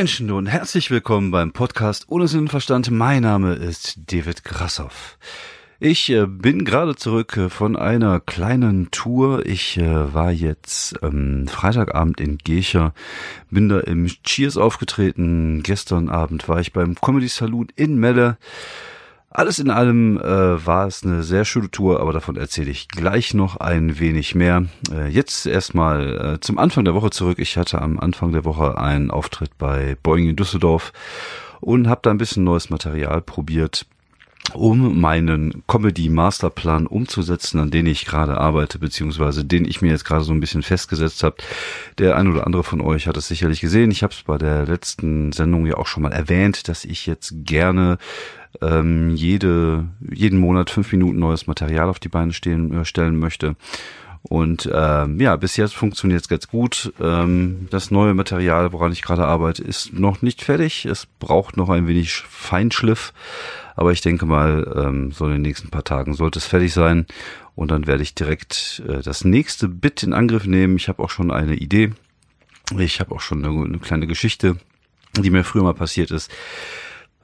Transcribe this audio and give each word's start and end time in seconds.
Menschen 0.00 0.30
und 0.30 0.46
herzlich 0.46 0.90
willkommen 0.90 1.30
beim 1.30 1.52
Podcast 1.52 2.06
Ohne 2.08 2.26
Sinn 2.26 2.40
und 2.40 2.48
Verstand. 2.48 2.90
Mein 2.90 3.20
Name 3.20 3.52
ist 3.52 4.10
David 4.10 4.44
Grassoff. 4.44 5.18
Ich 5.78 6.08
äh, 6.08 6.24
bin 6.24 6.64
gerade 6.64 6.96
zurück 6.96 7.36
äh, 7.36 7.50
von 7.50 7.76
einer 7.76 8.18
kleinen 8.18 8.90
Tour. 8.92 9.44
Ich 9.44 9.76
äh, 9.76 10.14
war 10.14 10.32
jetzt 10.32 10.94
ähm, 11.02 11.46
Freitagabend 11.48 12.18
in 12.18 12.38
Gecher, 12.38 12.94
bin 13.50 13.68
da 13.68 13.80
im 13.80 14.06
Cheers 14.06 14.56
aufgetreten. 14.56 15.62
Gestern 15.62 16.08
Abend 16.08 16.48
war 16.48 16.60
ich 16.60 16.72
beim 16.72 16.94
Comedy 16.94 17.28
Saloon 17.28 17.68
in 17.76 17.96
Melle. 17.96 18.38
Alles 19.32 19.60
in 19.60 19.70
allem 19.70 20.18
äh, 20.18 20.66
war 20.66 20.88
es 20.88 21.04
eine 21.04 21.22
sehr 21.22 21.44
schöne 21.44 21.70
Tour, 21.70 22.00
aber 22.00 22.12
davon 22.12 22.36
erzähle 22.36 22.72
ich 22.72 22.88
gleich 22.88 23.32
noch 23.32 23.58
ein 23.58 24.00
wenig 24.00 24.34
mehr. 24.34 24.64
Äh, 24.92 25.06
jetzt 25.08 25.46
erstmal 25.46 26.34
äh, 26.34 26.40
zum 26.40 26.58
Anfang 26.58 26.84
der 26.84 26.94
Woche 26.94 27.10
zurück. 27.10 27.38
Ich 27.38 27.56
hatte 27.56 27.80
am 27.80 28.00
Anfang 28.00 28.32
der 28.32 28.44
Woche 28.44 28.76
einen 28.76 29.12
Auftritt 29.12 29.56
bei 29.56 29.96
Boeing 30.02 30.30
in 30.30 30.36
Düsseldorf 30.36 30.92
und 31.60 31.88
habe 31.88 32.00
da 32.02 32.10
ein 32.10 32.18
bisschen 32.18 32.42
neues 32.42 32.70
Material 32.70 33.22
probiert 33.22 33.86
um 34.54 35.00
meinen 35.00 35.62
Comedy-Masterplan 35.66 36.86
umzusetzen, 36.86 37.58
an 37.60 37.70
den 37.70 37.86
ich 37.86 38.04
gerade 38.04 38.38
arbeite, 38.38 38.78
beziehungsweise 38.78 39.44
den 39.44 39.64
ich 39.64 39.82
mir 39.82 39.90
jetzt 39.90 40.04
gerade 40.04 40.24
so 40.24 40.32
ein 40.32 40.40
bisschen 40.40 40.62
festgesetzt 40.62 41.22
habe. 41.22 41.36
Der 41.98 42.16
ein 42.16 42.28
oder 42.28 42.46
andere 42.46 42.64
von 42.64 42.80
euch 42.80 43.06
hat 43.06 43.16
es 43.16 43.28
sicherlich 43.28 43.60
gesehen. 43.60 43.90
Ich 43.90 44.02
habe 44.02 44.12
es 44.12 44.22
bei 44.22 44.38
der 44.38 44.66
letzten 44.66 45.32
Sendung 45.32 45.66
ja 45.66 45.76
auch 45.76 45.86
schon 45.86 46.02
mal 46.02 46.12
erwähnt, 46.12 46.68
dass 46.68 46.84
ich 46.84 47.06
jetzt 47.06 47.34
gerne 47.44 47.98
ähm, 48.60 49.10
jede, 49.14 49.88
jeden 50.10 50.38
Monat 50.38 50.70
fünf 50.70 50.90
Minuten 50.92 51.18
neues 51.18 51.46
Material 51.46 51.88
auf 51.88 51.98
die 51.98 52.08
Beine 52.08 52.32
stehen, 52.32 52.72
äh, 52.72 52.84
stellen 52.84 53.16
möchte. 53.16 53.56
Und 54.22 54.68
ähm, 54.72 55.18
ja, 55.18 55.36
bis 55.36 55.56
jetzt 55.56 55.74
funktioniert 55.74 56.22
es 56.22 56.28
ganz 56.28 56.46
gut. 56.46 56.92
Ähm, 57.00 57.68
das 57.70 57.90
neue 57.90 58.14
Material, 58.14 58.72
woran 58.72 58.92
ich 58.92 59.02
gerade 59.02 59.24
arbeite, 59.24 59.62
ist 59.62 59.94
noch 59.94 60.20
nicht 60.20 60.42
fertig. 60.42 60.84
Es 60.84 61.06
braucht 61.06 61.56
noch 61.56 61.70
ein 61.70 61.88
wenig 61.88 62.22
Feinschliff. 62.28 63.14
Aber 63.76 63.92
ich 63.92 64.02
denke 64.02 64.26
mal, 64.26 64.70
ähm, 64.76 65.12
so 65.12 65.24
in 65.26 65.32
den 65.32 65.42
nächsten 65.42 65.70
paar 65.70 65.84
Tagen 65.84 66.14
sollte 66.14 66.38
es 66.38 66.44
fertig 66.44 66.74
sein. 66.74 67.06
Und 67.54 67.70
dann 67.70 67.86
werde 67.86 68.02
ich 68.02 68.14
direkt 68.14 68.82
äh, 68.86 69.00
das 69.02 69.24
nächste 69.24 69.68
Bit 69.68 70.02
in 70.02 70.12
Angriff 70.12 70.44
nehmen. 70.46 70.76
Ich 70.76 70.88
habe 70.88 71.02
auch 71.02 71.10
schon 71.10 71.30
eine 71.30 71.54
Idee. 71.54 71.92
Ich 72.78 73.00
habe 73.00 73.14
auch 73.14 73.20
schon 73.20 73.44
eine, 73.44 73.64
eine 73.64 73.78
kleine 73.78 74.06
Geschichte, 74.06 74.56
die 75.18 75.30
mir 75.30 75.44
früher 75.44 75.62
mal 75.62 75.74
passiert 75.74 76.10
ist 76.10 76.30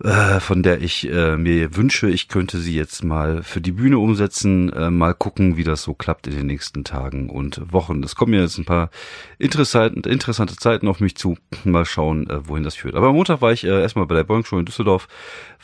äh, 0.02 0.41
von 0.41 0.62
der 0.62 0.83
ich 0.83 1.11
äh, 1.11 1.39
mir 1.39 1.75
wünsche, 1.75 2.11
ich 2.11 2.28
könnte 2.28 2.58
sie 2.58 2.75
jetzt 2.75 3.02
mal 3.02 3.42
für 3.42 3.62
die 3.62 3.72
Bühne 3.72 3.98
umsetzen, 3.98 4.70
äh, 4.72 4.91
mal 4.91 5.14
gucken, 5.14 5.56
wie 5.56 5.64
das 5.64 5.83
so 5.83 5.94
klappt 5.94 6.27
in 6.27 6.36
den 6.36 6.47
nächsten 6.47 6.84
Tagen 6.84 7.30
und 7.30 7.72
Wochen. 7.72 8.02
Es 8.02 8.14
kommen 8.14 8.34
ja 8.34 8.42
jetzt 8.42 8.58
ein 8.58 8.67
paar 8.67 8.91
interessante, 9.39 10.08
interessante 10.08 10.56
Zeiten 10.56 10.86
auf 10.89 11.00
mich 11.00 11.17
zu. 11.17 11.39
Mal 11.64 11.86
schauen, 11.86 12.28
äh, 12.28 12.47
wohin 12.47 12.62
das 12.62 12.74
führt. 12.74 12.94
Aber 12.94 13.08
am 13.08 13.14
Montag 13.14 13.41
war 13.41 13.52
ich 13.52 13.64
äh, 13.64 13.80
erstmal 13.80 14.06
bei 14.06 14.14
der 14.14 14.24
Boeing 14.24 14.44
Show 14.44 14.58
in 14.58 14.67
Düsseldorf. 14.67 15.08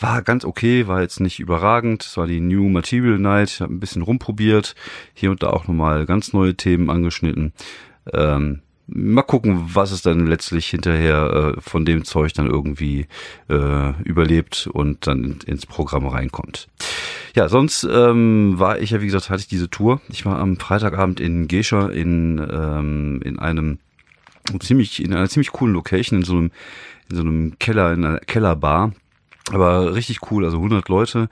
War 0.01 0.23
ganz 0.23 0.47
okay, 0.47 0.87
war 0.87 1.03
jetzt 1.03 1.21
nicht 1.21 1.39
überragend. 1.39 2.03
Es 2.03 2.17
war 2.17 2.27
die 2.27 2.41
New 2.41 2.71
Material 2.71 3.19
Night, 3.19 3.61
habe 3.61 3.75
ein 3.75 3.81
bisschen 3.81 4.03
rumprobiert, 4.03 4.75
hier 5.13 5.31
und 5.31 5.43
da 5.43 5.51
auch 5.51 5.69
nochmal 5.69 6.07
ganz 6.07 6.33
neue 6.33 6.55
Themen 6.55 6.89
angeschnitten. 6.89 7.53
Ähm, 8.13 8.63
mal 8.95 9.23
gucken, 9.23 9.71
was 9.75 9.91
es 9.91 10.03
dann 10.03 10.27
letztlich 10.27 10.69
hinterher 10.69 11.55
äh, 11.57 11.61
von 11.61 11.85
dem 11.85 12.05
Zeug 12.05 12.33
dann 12.35 12.47
irgendwie 12.47 13.07
äh, 13.49 14.03
überlebt 14.03 14.69
und 14.73 15.07
dann 15.07 15.39
ins 15.47 15.67
Programm 15.67 16.07
reinkommt. 16.07 16.69
Ja, 17.35 17.49
sonst 17.49 17.85
ähm, 17.85 18.59
war 18.59 18.79
ich 18.81 18.91
ja, 18.91 19.01
wie 19.01 19.07
gesagt, 19.07 19.31
hatte 19.31 19.41
ich 19.41 19.49
diese 19.49 19.71
Tour. 19.71 20.01
Ich 20.09 20.27
war 20.27 20.39
am 20.39 20.57
Freitagabend 20.57 21.21
in 21.21 21.49
Gescher 21.49 21.91
in, 21.93 22.39
ähm, 22.39 23.21
in 23.25 23.39
einem 23.39 23.79
ziemlich, 24.61 25.03
in 25.03 25.15
einer 25.15 25.29
ziemlich 25.29 25.53
coolen 25.53 25.75
Location, 25.75 26.21
in 26.21 26.25
so 26.25 26.35
einem, 26.35 26.51
in 27.11 27.17
so 27.17 27.23
einem 27.23 27.59
Keller, 27.59 27.93
in 27.93 28.05
einer 28.05 28.19
Kellerbar. 28.19 28.93
Aber 29.51 29.95
richtig 29.95 30.31
cool, 30.31 30.45
also 30.45 30.59
100 30.59 30.89
Leute 30.89 31.29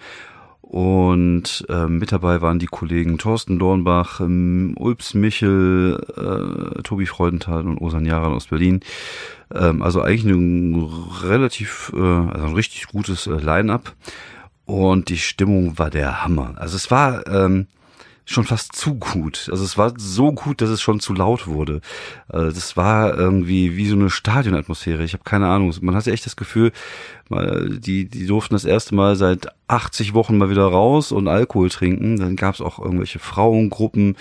und 0.70 1.66
äh, 1.68 1.88
mit 1.88 2.12
dabei 2.12 2.42
waren 2.42 2.60
die 2.60 2.66
Kollegen 2.66 3.18
Thorsten 3.18 3.58
Dornbach, 3.58 4.20
ähm, 4.20 4.74
Ulps 4.78 5.14
Michel, 5.14 5.98
äh, 6.16 6.82
Tobi 6.82 7.06
Freudenthal 7.06 7.66
und 7.66 7.78
Osan 7.78 8.06
Jaran 8.06 8.32
aus 8.32 8.46
Berlin. 8.46 8.78
Ähm, 9.52 9.82
also 9.82 10.00
eigentlich 10.00 10.22
ein 10.22 10.88
relativ, 11.24 11.90
äh, 11.92 11.98
also 11.98 12.46
ein 12.46 12.54
richtig 12.54 12.86
gutes 12.86 13.26
äh, 13.26 13.32
Line-up. 13.32 13.96
Und 14.64 15.08
die 15.08 15.18
Stimmung 15.18 15.76
war 15.76 15.90
der 15.90 16.22
Hammer. 16.22 16.54
Also 16.54 16.76
es 16.76 16.88
war 16.92 17.26
ähm, 17.26 17.66
schon 18.30 18.44
fast 18.44 18.76
zu 18.76 18.94
gut. 18.94 19.48
Also 19.50 19.64
es 19.64 19.76
war 19.76 19.92
so 19.96 20.30
gut, 20.30 20.60
dass 20.60 20.70
es 20.70 20.80
schon 20.80 21.00
zu 21.00 21.12
laut 21.14 21.48
wurde. 21.48 21.80
Also 22.28 22.54
das 22.54 22.76
war 22.76 23.18
irgendwie 23.18 23.76
wie 23.76 23.88
so 23.88 23.96
eine 23.96 24.08
Stadionatmosphäre. 24.08 25.02
Ich 25.02 25.14
habe 25.14 25.24
keine 25.24 25.48
Ahnung. 25.48 25.74
Man 25.80 25.96
hatte 25.96 26.12
echt 26.12 26.26
das 26.26 26.36
Gefühl, 26.36 26.70
die, 27.28 28.08
die 28.08 28.26
durften 28.26 28.54
das 28.54 28.64
erste 28.64 28.94
Mal 28.94 29.16
seit 29.16 29.48
80 29.66 30.14
Wochen 30.14 30.38
mal 30.38 30.48
wieder 30.48 30.64
raus 30.64 31.10
und 31.10 31.26
Alkohol 31.26 31.70
trinken. 31.70 32.18
Dann 32.20 32.36
gab 32.36 32.54
es 32.54 32.60
auch 32.60 32.78
irgendwelche 32.78 33.18
Frauengruppen, 33.18 34.16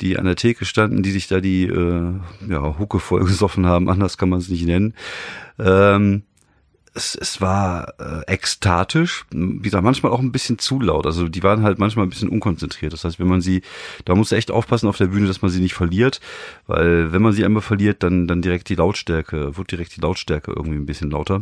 die 0.00 0.16
an 0.16 0.26
der 0.26 0.36
Theke 0.36 0.64
standen, 0.64 1.02
die 1.02 1.10
sich 1.10 1.26
da 1.26 1.40
die 1.40 1.64
äh, 1.64 2.12
ja, 2.48 2.78
Hucke 2.78 3.00
voll 3.00 3.24
gesoffen 3.24 3.66
haben. 3.66 3.90
Anders 3.90 4.18
kann 4.18 4.28
man 4.28 4.38
es 4.38 4.48
nicht 4.48 4.66
nennen. 4.66 4.94
Ähm, 5.58 6.22
es, 6.98 7.14
es 7.14 7.40
war 7.40 7.94
äh, 7.98 8.22
ekstatisch, 8.26 9.24
wie 9.30 9.60
gesagt, 9.60 9.84
manchmal 9.84 10.12
auch 10.12 10.20
ein 10.20 10.32
bisschen 10.32 10.58
zu 10.58 10.80
laut. 10.80 11.06
Also 11.06 11.28
die 11.28 11.42
waren 11.42 11.62
halt 11.62 11.78
manchmal 11.78 12.04
ein 12.06 12.10
bisschen 12.10 12.28
unkonzentriert. 12.28 12.92
Das 12.92 13.04
heißt, 13.04 13.18
wenn 13.18 13.28
man 13.28 13.40
sie, 13.40 13.62
da 14.04 14.14
musste 14.14 14.36
echt 14.36 14.50
aufpassen 14.50 14.88
auf 14.88 14.98
der 14.98 15.06
Bühne, 15.06 15.26
dass 15.26 15.40
man 15.40 15.50
sie 15.50 15.60
nicht 15.60 15.74
verliert, 15.74 16.20
weil 16.66 17.12
wenn 17.12 17.22
man 17.22 17.32
sie 17.32 17.44
einmal 17.44 17.62
verliert, 17.62 18.02
dann 18.02 18.26
dann 18.26 18.42
direkt 18.42 18.68
die 18.68 18.74
Lautstärke, 18.74 19.56
wird 19.56 19.70
direkt 19.70 19.96
die 19.96 20.00
Lautstärke 20.00 20.52
irgendwie 20.54 20.78
ein 20.78 20.86
bisschen 20.86 21.10
lauter. 21.10 21.40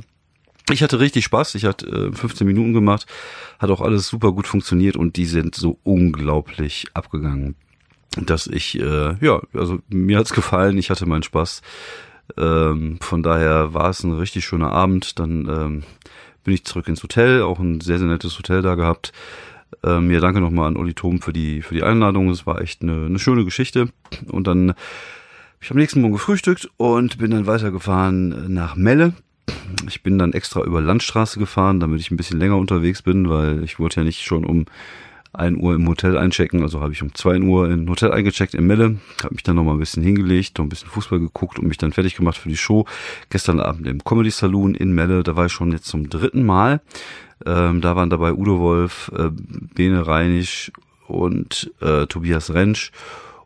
Ich 0.70 0.82
hatte 0.82 1.00
richtig 1.00 1.24
Spaß. 1.24 1.54
Ich 1.54 1.64
hatte 1.64 1.86
äh, 1.86 2.12
15 2.12 2.46
Minuten 2.46 2.72
gemacht, 2.72 3.06
hat 3.58 3.70
auch 3.70 3.80
alles 3.80 4.08
super 4.08 4.32
gut 4.32 4.46
funktioniert 4.46 4.96
und 4.96 5.16
die 5.16 5.26
sind 5.26 5.54
so 5.54 5.78
unglaublich 5.84 6.86
abgegangen, 6.92 7.54
dass 8.16 8.46
ich 8.46 8.78
äh, 8.78 9.14
ja, 9.24 9.40
also 9.54 9.78
mir 9.88 10.18
hat's 10.18 10.32
gefallen. 10.32 10.76
Ich 10.76 10.90
hatte 10.90 11.06
meinen 11.06 11.22
Spaß. 11.22 11.62
Ähm, 12.36 12.98
von 13.00 13.22
daher 13.22 13.74
war 13.74 13.90
es 13.90 14.02
ein 14.02 14.12
richtig 14.12 14.44
schöner 14.44 14.72
Abend. 14.72 15.18
Dann 15.18 15.48
ähm, 15.48 15.82
bin 16.44 16.54
ich 16.54 16.64
zurück 16.64 16.88
ins 16.88 17.02
Hotel, 17.02 17.42
auch 17.42 17.58
ein 17.58 17.80
sehr, 17.80 17.98
sehr 17.98 18.08
nettes 18.08 18.38
Hotel 18.38 18.62
da 18.62 18.74
gehabt. 18.74 19.12
Ähm, 19.82 20.10
ja, 20.10 20.20
danke 20.20 20.40
nochmal 20.40 20.68
an 20.68 20.76
Olli 20.76 20.94
Thom 20.94 21.20
für 21.20 21.32
die, 21.32 21.62
für 21.62 21.74
die 21.74 21.82
Einladung. 21.82 22.30
Es 22.30 22.46
war 22.46 22.60
echt 22.60 22.82
eine, 22.82 23.06
eine 23.06 23.18
schöne 23.18 23.44
Geschichte. 23.44 23.88
Und 24.28 24.46
dann 24.46 24.70
habe 24.70 24.76
ich 25.60 25.70
am 25.70 25.76
nächsten 25.76 26.00
Morgen 26.00 26.14
gefrühstückt 26.14 26.68
und 26.76 27.18
bin 27.18 27.30
dann 27.30 27.46
weitergefahren 27.46 28.52
nach 28.52 28.76
Melle. 28.76 29.14
Ich 29.88 30.02
bin 30.02 30.18
dann 30.18 30.32
extra 30.32 30.62
über 30.62 30.80
Landstraße 30.80 31.38
gefahren, 31.38 31.80
damit 31.80 32.00
ich 32.00 32.10
ein 32.10 32.16
bisschen 32.16 32.38
länger 32.38 32.56
unterwegs 32.56 33.02
bin, 33.02 33.28
weil 33.28 33.62
ich 33.64 33.78
wollte 33.78 34.00
ja 34.00 34.04
nicht 34.04 34.22
schon 34.22 34.44
um 34.44 34.66
1 35.38 35.58
Uhr 35.58 35.74
im 35.74 35.88
Hotel 35.88 36.16
einchecken. 36.16 36.62
Also 36.62 36.80
habe 36.80 36.92
ich 36.92 37.02
um 37.02 37.14
2 37.14 37.40
Uhr 37.40 37.70
im 37.70 37.88
Hotel 37.88 38.12
eingecheckt 38.12 38.54
in 38.54 38.66
Melle, 38.66 38.98
habe 39.22 39.34
mich 39.34 39.42
dann 39.42 39.56
nochmal 39.56 39.74
ein 39.74 39.80
bisschen 39.80 40.02
hingelegt, 40.02 40.58
noch 40.58 40.64
ein 40.64 40.68
bisschen 40.68 40.88
Fußball 40.88 41.18
geguckt 41.18 41.58
und 41.58 41.66
mich 41.68 41.78
dann 41.78 41.92
fertig 41.92 42.16
gemacht 42.16 42.38
für 42.38 42.48
die 42.48 42.56
Show. 42.56 42.86
Gestern 43.30 43.60
Abend 43.60 43.86
im 43.86 44.02
Comedy 44.04 44.30
Saloon 44.30 44.74
in 44.74 44.92
Melle, 44.92 45.22
da 45.22 45.36
war 45.36 45.46
ich 45.46 45.52
schon 45.52 45.72
jetzt 45.72 45.86
zum 45.86 46.08
dritten 46.08 46.44
Mal. 46.44 46.80
Ähm, 47.44 47.80
da 47.80 47.96
waren 47.96 48.10
dabei 48.10 48.32
Udo 48.32 48.58
Wolf, 48.60 49.12
äh, 49.14 49.30
Bene 49.30 50.06
Reinig 50.06 50.72
und 51.06 51.70
äh, 51.80 52.06
Tobias 52.06 52.52
Rentsch. 52.52 52.92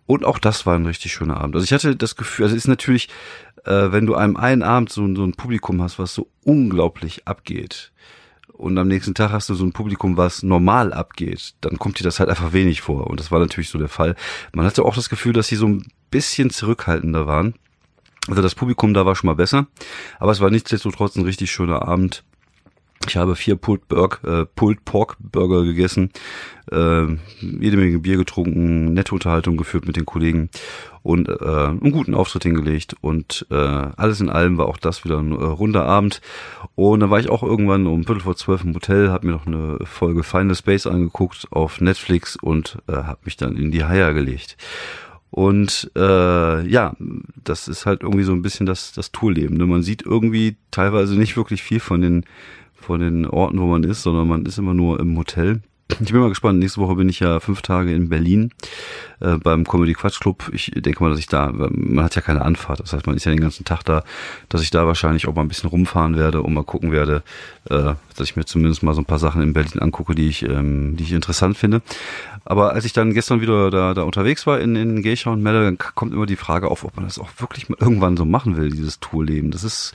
Und 0.06 0.24
auch 0.24 0.38
das 0.38 0.66
war 0.66 0.74
ein 0.74 0.86
richtig 0.86 1.12
schöner 1.12 1.36
Abend. 1.36 1.54
Also 1.54 1.64
ich 1.64 1.72
hatte 1.72 1.94
das 1.94 2.16
Gefühl, 2.16 2.44
also 2.44 2.56
es 2.56 2.64
ist 2.64 2.68
natürlich, 2.68 3.08
äh, 3.64 3.92
wenn 3.92 4.06
du 4.06 4.14
einem 4.14 4.36
einen 4.36 4.62
Abend 4.62 4.90
so, 4.90 5.02
so 5.14 5.24
ein 5.24 5.34
Publikum 5.34 5.82
hast, 5.82 5.98
was 5.98 6.14
so 6.14 6.28
unglaublich 6.44 7.28
abgeht, 7.28 7.92
und 8.60 8.76
am 8.76 8.88
nächsten 8.88 9.14
Tag 9.14 9.32
hast 9.32 9.48
du 9.48 9.54
so 9.54 9.64
ein 9.64 9.72
Publikum, 9.72 10.16
was 10.16 10.42
normal 10.42 10.92
abgeht, 10.92 11.54
dann 11.62 11.78
kommt 11.78 11.98
dir 11.98 12.04
das 12.04 12.20
halt 12.20 12.28
einfach 12.28 12.52
wenig 12.52 12.82
vor. 12.82 13.06
Und 13.06 13.18
das 13.18 13.32
war 13.32 13.40
natürlich 13.40 13.70
so 13.70 13.78
der 13.78 13.88
Fall. 13.88 14.14
Man 14.52 14.66
hatte 14.66 14.84
auch 14.84 14.94
das 14.94 15.08
Gefühl, 15.08 15.32
dass 15.32 15.48
sie 15.48 15.56
so 15.56 15.66
ein 15.66 15.86
bisschen 16.10 16.50
zurückhaltender 16.50 17.26
waren. 17.26 17.54
Also 18.28 18.42
das 18.42 18.54
Publikum 18.54 18.92
da 18.92 19.06
war 19.06 19.16
schon 19.16 19.28
mal 19.28 19.34
besser, 19.34 19.66
aber 20.18 20.30
es 20.30 20.40
war 20.40 20.50
nichtsdestotrotz 20.50 21.16
ein 21.16 21.24
richtig 21.24 21.50
schöner 21.50 21.88
Abend. 21.88 22.22
Ich 23.08 23.16
habe 23.16 23.34
vier 23.34 23.56
Pulled, 23.56 23.88
Burg, 23.88 24.20
äh, 24.24 24.44
Pulled 24.44 24.84
Pork 24.84 25.16
Burger 25.18 25.64
gegessen, 25.64 26.10
äh, 26.70 27.06
jede 27.40 27.78
Menge 27.78 27.98
Bier 27.98 28.18
getrunken, 28.18 28.92
nette 28.92 29.14
Unterhaltung 29.14 29.56
geführt 29.56 29.86
mit 29.86 29.96
den 29.96 30.04
Kollegen 30.04 30.50
und 31.02 31.28
äh, 31.28 31.44
einen 31.44 31.92
guten 31.92 32.14
Auftritt 32.14 32.42
hingelegt. 32.42 32.94
Und 33.00 33.46
äh, 33.50 33.54
alles 33.54 34.20
in 34.20 34.28
allem 34.28 34.58
war 34.58 34.66
auch 34.66 34.76
das 34.76 35.04
wieder 35.04 35.18
ein 35.18 35.32
äh, 35.32 35.44
runder 35.44 35.84
Abend. 35.86 36.20
Und 36.74 37.00
dann 37.00 37.10
war 37.10 37.20
ich 37.20 37.30
auch 37.30 37.42
irgendwann 37.42 37.86
um 37.86 38.04
Viertel 38.04 38.22
vor 38.22 38.36
zwölf 38.36 38.64
im 38.64 38.74
Hotel, 38.74 39.10
habe 39.10 39.26
mir 39.26 39.32
noch 39.32 39.46
eine 39.46 39.78
Folge 39.84 40.22
Final 40.22 40.54
Space 40.54 40.86
angeguckt 40.86 41.46
auf 41.50 41.80
Netflix 41.80 42.36
und 42.36 42.78
äh, 42.88 42.92
habe 42.92 43.20
mich 43.24 43.36
dann 43.36 43.56
in 43.56 43.70
die 43.70 43.84
Haier 43.84 44.12
gelegt. 44.12 44.56
Und 45.30 45.90
äh, 45.96 46.66
ja, 46.66 46.96
das 47.44 47.68
ist 47.68 47.86
halt 47.86 48.02
irgendwie 48.02 48.24
so 48.24 48.32
ein 48.32 48.42
bisschen 48.42 48.66
das, 48.66 48.92
das 48.92 49.12
Tourleben. 49.12 49.56
Ne? 49.56 49.66
Man 49.66 49.82
sieht 49.82 50.02
irgendwie 50.02 50.56
teilweise 50.70 51.16
nicht 51.16 51.36
wirklich 51.36 51.62
viel 51.62 51.80
von 51.80 52.00
den 52.00 52.24
von 52.74 53.00
den 53.00 53.26
Orten, 53.26 53.60
wo 53.60 53.66
man 53.66 53.84
ist, 53.84 54.02
sondern 54.02 54.26
man 54.26 54.46
ist 54.46 54.58
immer 54.58 54.74
nur 54.74 54.98
im 55.00 55.16
Hotel. 55.16 55.60
Ich 55.98 56.12
bin 56.12 56.20
mal 56.20 56.28
gespannt. 56.28 56.58
Nächste 56.58 56.80
Woche 56.80 56.94
bin 56.94 57.08
ich 57.08 57.20
ja 57.20 57.40
fünf 57.40 57.62
Tage 57.62 57.92
in 57.92 58.08
Berlin 58.08 58.52
äh, 59.20 59.36
beim 59.36 59.64
Comedy 59.64 59.94
Quatsch 59.94 60.20
Club. 60.20 60.50
Ich 60.52 60.70
denke 60.74 61.02
mal, 61.02 61.10
dass 61.10 61.18
ich 61.18 61.26
da, 61.26 61.52
man 61.52 62.04
hat 62.04 62.14
ja 62.14 62.22
keine 62.22 62.42
Anfahrt, 62.42 62.80
das 62.80 62.92
heißt, 62.92 63.06
man 63.06 63.16
ist 63.16 63.24
ja 63.24 63.32
den 63.32 63.40
ganzen 63.40 63.64
Tag 63.64 63.82
da, 63.84 64.04
dass 64.48 64.62
ich 64.62 64.70
da 64.70 64.86
wahrscheinlich 64.86 65.26
auch 65.26 65.34
mal 65.34 65.42
ein 65.42 65.48
bisschen 65.48 65.68
rumfahren 65.68 66.16
werde 66.16 66.42
und 66.42 66.54
mal 66.54 66.64
gucken 66.64 66.92
werde, 66.92 67.22
äh, 67.68 67.94
dass 68.16 68.28
ich 68.28 68.36
mir 68.36 68.44
zumindest 68.44 68.82
mal 68.82 68.94
so 68.94 69.00
ein 69.00 69.06
paar 69.06 69.18
Sachen 69.18 69.42
in 69.42 69.52
Berlin 69.52 69.80
angucke, 69.80 70.14
die 70.14 70.28
ich, 70.28 70.42
ähm, 70.42 70.96
die 70.96 71.04
ich 71.04 71.12
interessant 71.12 71.56
finde. 71.56 71.82
Aber 72.44 72.72
als 72.72 72.84
ich 72.84 72.92
dann 72.92 73.12
gestern 73.12 73.40
wieder 73.40 73.70
da, 73.70 73.94
da 73.94 74.02
unterwegs 74.02 74.46
war 74.46 74.60
in, 74.60 74.76
in 74.76 75.02
Geisha 75.02 75.30
und 75.30 75.42
Melle, 75.42 75.64
dann 75.64 75.78
kommt 75.78 76.12
immer 76.12 76.26
die 76.26 76.36
Frage 76.36 76.68
auf, 76.68 76.84
ob 76.84 76.96
man 76.96 77.04
das 77.04 77.18
auch 77.18 77.28
wirklich 77.38 77.68
mal 77.68 77.78
irgendwann 77.80 78.16
so 78.16 78.24
machen 78.24 78.56
will, 78.56 78.70
dieses 78.70 79.00
Tourleben. 79.00 79.50
Das 79.50 79.64
ist 79.64 79.94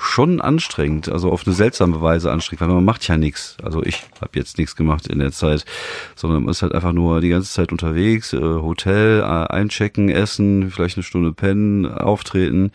schon 0.00 0.40
anstrengend, 0.40 1.10
also 1.10 1.30
auf 1.30 1.46
eine 1.46 1.54
seltsame 1.54 2.00
Weise 2.00 2.32
anstrengend, 2.32 2.62
weil 2.62 2.74
man 2.74 2.84
macht 2.84 3.06
ja 3.06 3.16
nichts. 3.16 3.56
Also 3.62 3.82
ich 3.82 4.02
habe 4.20 4.38
jetzt 4.38 4.58
nichts 4.58 4.74
gemacht 4.74 5.06
in 5.06 5.18
der 5.18 5.32
Zeit, 5.32 5.64
sondern 6.16 6.44
man 6.44 6.50
ist 6.50 6.62
halt 6.62 6.74
einfach 6.74 6.92
nur 6.92 7.20
die 7.20 7.28
ganze 7.28 7.52
Zeit 7.52 7.70
unterwegs, 7.70 8.32
äh, 8.32 8.40
Hotel, 8.40 9.20
äh, 9.20 9.24
einchecken, 9.24 10.08
essen, 10.08 10.70
vielleicht 10.70 10.96
eine 10.96 11.04
Stunde 11.04 11.32
pennen, 11.32 11.86
auftreten. 11.86 12.72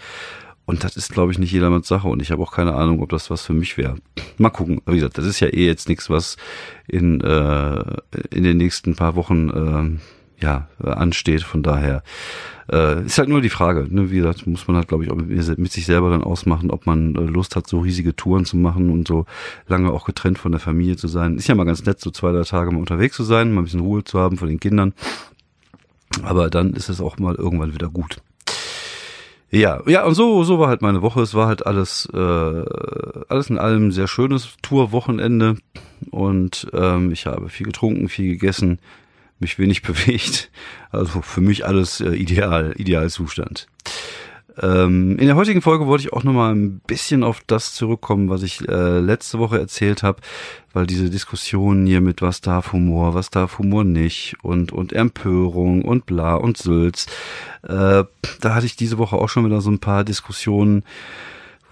Und 0.65 0.83
das 0.83 0.97
ist, 0.97 1.11
glaube 1.11 1.31
ich, 1.31 1.37
nicht 1.37 1.51
jedermanns 1.51 1.87
Sache. 1.87 2.07
Und 2.07 2.21
ich 2.21 2.31
habe 2.31 2.41
auch 2.41 2.51
keine 2.51 2.73
Ahnung, 2.73 3.01
ob 3.01 3.09
das 3.09 3.29
was 3.29 3.43
für 3.43 3.53
mich 3.53 3.77
wäre. 3.77 3.97
Mal 4.37 4.49
gucken. 4.49 4.81
Wie 4.85 4.95
gesagt, 4.95 5.17
das 5.17 5.25
ist 5.25 5.39
ja 5.39 5.47
eh 5.47 5.65
jetzt 5.65 5.89
nichts, 5.89 6.09
was 6.09 6.37
in, 6.87 7.21
äh, 7.21 7.83
in 8.31 8.43
den 8.43 8.57
nächsten 8.57 8.95
paar 8.95 9.15
Wochen 9.15 9.49
äh, 9.49 10.14
ja, 10.41 10.67
ansteht. 10.79 11.43
Von 11.43 11.63
daher 11.63 12.03
äh, 12.71 13.05
ist 13.05 13.17
halt 13.17 13.29
nur 13.29 13.41
die 13.41 13.49
Frage, 13.49 13.87
ne? 13.89 14.11
wie 14.11 14.17
gesagt, 14.17 14.47
muss 14.47 14.67
man 14.67 14.77
halt, 14.77 14.87
glaube 14.87 15.03
ich, 15.03 15.11
auch 15.11 15.15
mit, 15.15 15.57
mit, 15.57 15.71
sich 15.71 15.85
selber 15.85 16.09
dann 16.09 16.23
ausmachen, 16.23 16.71
ob 16.71 16.85
man 16.85 17.15
äh, 17.15 17.21
Lust 17.21 17.55
hat, 17.55 17.67
so 17.67 17.79
riesige 17.79 18.15
Touren 18.15 18.45
zu 18.45 18.57
machen 18.57 18.89
und 18.91 19.07
so 19.07 19.25
lange 19.67 19.91
auch 19.91 20.05
getrennt 20.05 20.39
von 20.39 20.51
der 20.51 20.61
Familie 20.61 20.97
zu 20.97 21.07
sein. 21.07 21.37
Ist 21.37 21.47
ja 21.47 21.55
mal 21.55 21.65
ganz 21.65 21.85
nett, 21.85 21.99
so 21.99 22.11
zwei, 22.11 22.31
drei 22.31 22.43
Tage 22.43 22.71
mal 22.71 22.79
unterwegs 22.79 23.15
zu 23.15 23.23
sein, 23.23 23.53
mal 23.53 23.61
ein 23.61 23.65
bisschen 23.65 23.81
Ruhe 23.81 24.03
zu 24.03 24.19
haben 24.19 24.37
von 24.37 24.47
den 24.47 24.59
Kindern. 24.59 24.93
Aber 26.23 26.49
dann 26.49 26.73
ist 26.73 26.89
es 26.89 27.01
auch 27.01 27.17
mal 27.17 27.35
irgendwann 27.35 27.73
wieder 27.73 27.89
gut. 27.89 28.17
Ja, 29.51 29.81
ja, 29.85 30.03
und 30.05 30.15
so, 30.15 30.43
so 30.43 30.59
war 30.59 30.67
halt 30.67 30.81
meine 30.81 31.01
Woche. 31.01 31.21
Es 31.21 31.33
war 31.33 31.47
halt 31.47 31.65
alles, 31.65 32.09
äh, 32.13 32.17
alles 32.17 33.49
in 33.49 33.57
allem 33.57 33.91
sehr 33.91 34.07
schönes 34.07 34.55
Tourwochenende. 34.61 35.57
Und 36.11 36.67
ähm, 36.73 37.11
ich 37.11 37.25
habe 37.25 37.49
viel 37.49 37.65
getrunken, 37.65 38.09
viel 38.09 38.33
gegessen, 38.33 38.79
mich 39.39 39.59
wenig 39.59 39.81
bewegt. 39.83 40.51
Also 40.91 41.21
für 41.21 41.41
mich 41.41 41.65
alles 41.65 42.01
äh, 42.01 42.15
ideal, 42.15 42.73
Idealzustand. 42.77 43.67
Ähm, 44.61 45.17
in 45.19 45.27
der 45.27 45.35
heutigen 45.35 45.61
Folge 45.61 45.85
wollte 45.85 46.05
ich 46.05 46.13
auch 46.13 46.23
nochmal 46.23 46.55
ein 46.55 46.79
bisschen 46.87 47.23
auf 47.23 47.41
das 47.45 47.73
zurückkommen, 47.73 48.29
was 48.29 48.41
ich 48.41 48.67
äh, 48.67 48.99
letzte 48.99 49.37
Woche 49.37 49.59
erzählt 49.59 50.01
habe, 50.01 50.21
weil 50.71 50.87
diese 50.87 51.09
Diskussion 51.09 51.85
hier 51.85 51.99
mit 51.99 52.21
was 52.21 52.39
darf 52.39 52.71
Humor, 52.71 53.13
was 53.13 53.29
darf 53.29 53.59
Humor 53.59 53.83
nicht 53.83 54.37
und, 54.43 54.71
und 54.71 54.93
Empörung 54.93 55.83
und 55.83 56.05
bla 56.05 56.35
und 56.35 56.57
Sülz, 56.57 57.07
äh, 57.63 58.05
da 58.39 58.55
hatte 58.55 58.65
ich 58.65 58.77
diese 58.77 58.97
Woche 58.97 59.17
auch 59.17 59.27
schon 59.27 59.45
wieder 59.45 59.59
so 59.59 59.71
ein 59.71 59.79
paar 59.79 60.05
Diskussionen, 60.05 60.83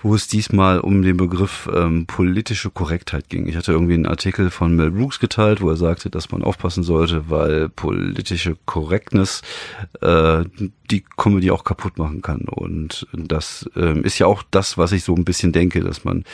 wo 0.03 0.13
es 0.13 0.27
diesmal 0.27 0.79
um 0.79 1.01
den 1.01 1.17
Begriff 1.17 1.69
ähm, 1.73 2.05
politische 2.05 2.69
Korrektheit 2.69 3.29
ging. 3.29 3.47
Ich 3.47 3.55
hatte 3.55 3.71
irgendwie 3.71 3.93
einen 3.93 4.05
Artikel 4.05 4.49
von 4.49 4.75
Mel 4.75 4.91
Brooks 4.91 5.19
geteilt, 5.19 5.61
wo 5.61 5.69
er 5.69 5.77
sagte, 5.77 6.09
dass 6.09 6.29
man 6.31 6.43
aufpassen 6.43 6.83
sollte, 6.83 7.29
weil 7.29 7.69
politische 7.69 8.57
Correctness 8.65 9.41
äh, 10.01 10.43
die 10.91 11.03
Comedy 11.17 11.49
auch 11.51 11.63
kaputt 11.63 11.97
machen 11.97 12.21
kann. 12.21 12.41
Und 12.41 13.07
das 13.13 13.69
ähm, 13.75 14.03
ist 14.03 14.19
ja 14.19 14.27
auch 14.27 14.43
das, 14.51 14.77
was 14.77 14.91
ich 14.91 15.03
so 15.03 15.15
ein 15.15 15.23
bisschen 15.23 15.51
denke, 15.53 15.81
dass 15.81 16.03
man 16.03 16.25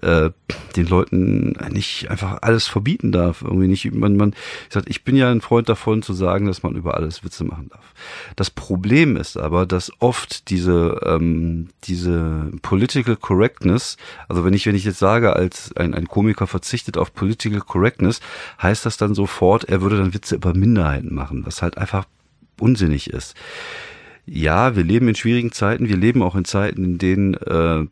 äh, 0.00 0.30
den 0.76 0.86
Leuten 0.86 1.56
nicht 1.70 2.10
einfach 2.10 2.38
alles 2.42 2.66
verbieten 2.66 3.12
darf. 3.12 3.42
Irgendwie 3.42 3.68
nicht, 3.68 3.92
man, 3.92 4.16
man 4.16 4.34
sagt, 4.70 4.88
ich 4.88 5.04
bin 5.04 5.16
ja 5.16 5.30
ein 5.30 5.42
Freund 5.42 5.68
davon 5.68 6.02
zu 6.02 6.14
sagen, 6.14 6.46
dass 6.46 6.62
man 6.62 6.76
über 6.76 6.94
alles 6.94 7.22
Witze 7.24 7.44
machen 7.44 7.68
darf. 7.70 7.94
Das 8.36 8.50
Problem 8.50 9.16
ist 9.16 9.36
aber, 9.36 9.66
dass 9.66 9.92
oft 9.98 10.48
diese, 10.48 11.00
ähm, 11.04 11.68
diese 11.84 12.50
Political 12.62 13.16
Correctness, 13.16 13.98
also 14.28 14.44
wenn 14.44 14.54
ich, 14.54 14.66
wenn 14.66 14.74
ich 14.74 14.84
jetzt 14.84 14.98
sage, 14.98 15.34
als 15.34 15.76
ein, 15.76 15.92
ein 15.94 16.08
Komiker 16.08 16.46
verzichtet 16.46 16.96
auf 16.96 17.12
Political 17.12 17.60
Correctness, 17.60 18.20
heißt 18.62 18.86
das 18.86 18.96
dann 18.96 19.14
sofort, 19.14 19.64
er 19.64 19.82
würde 19.82 19.98
dann 19.98 20.14
Witze 20.14 20.36
über 20.36 20.54
Minderheiten 20.54 21.14
machen, 21.14 21.44
was 21.44 21.60
halt 21.60 21.76
einfach 21.76 22.06
unsinnig 22.58 23.10
ist. 23.10 23.34
Ja, 24.32 24.76
wir 24.76 24.84
leben 24.84 25.08
in 25.08 25.16
schwierigen 25.16 25.50
Zeiten, 25.50 25.88
wir 25.88 25.96
leben 25.96 26.22
auch 26.22 26.36
in 26.36 26.44
Zeiten, 26.44 26.84
in 26.84 26.98
denen 26.98 27.34
äh, 27.34 27.84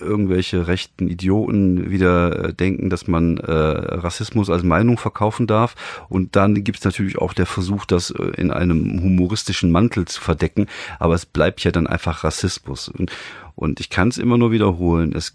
irgendwelche 0.00 0.66
rechten 0.66 1.06
Idioten 1.06 1.88
wieder 1.88 2.46
äh, 2.46 2.52
denken, 2.52 2.90
dass 2.90 3.06
man 3.06 3.36
äh, 3.36 3.52
Rassismus 3.52 4.50
als 4.50 4.64
Meinung 4.64 4.98
verkaufen 4.98 5.46
darf. 5.46 5.76
Und 6.08 6.34
dann 6.34 6.64
gibt 6.64 6.78
es 6.78 6.84
natürlich 6.84 7.18
auch 7.18 7.32
der 7.32 7.46
Versuch, 7.46 7.84
das 7.84 8.10
äh, 8.10 8.24
in 8.38 8.50
einem 8.50 9.04
humoristischen 9.04 9.70
Mantel 9.70 10.04
zu 10.06 10.20
verdecken. 10.20 10.66
Aber 10.98 11.14
es 11.14 11.26
bleibt 11.26 11.62
ja 11.62 11.70
dann 11.70 11.86
einfach 11.86 12.24
Rassismus. 12.24 12.88
Und, 12.88 13.12
und 13.54 13.78
ich 13.78 13.88
kann 13.88 14.08
es 14.08 14.18
immer 14.18 14.36
nur 14.36 14.50
wiederholen. 14.50 15.12
Es 15.14 15.34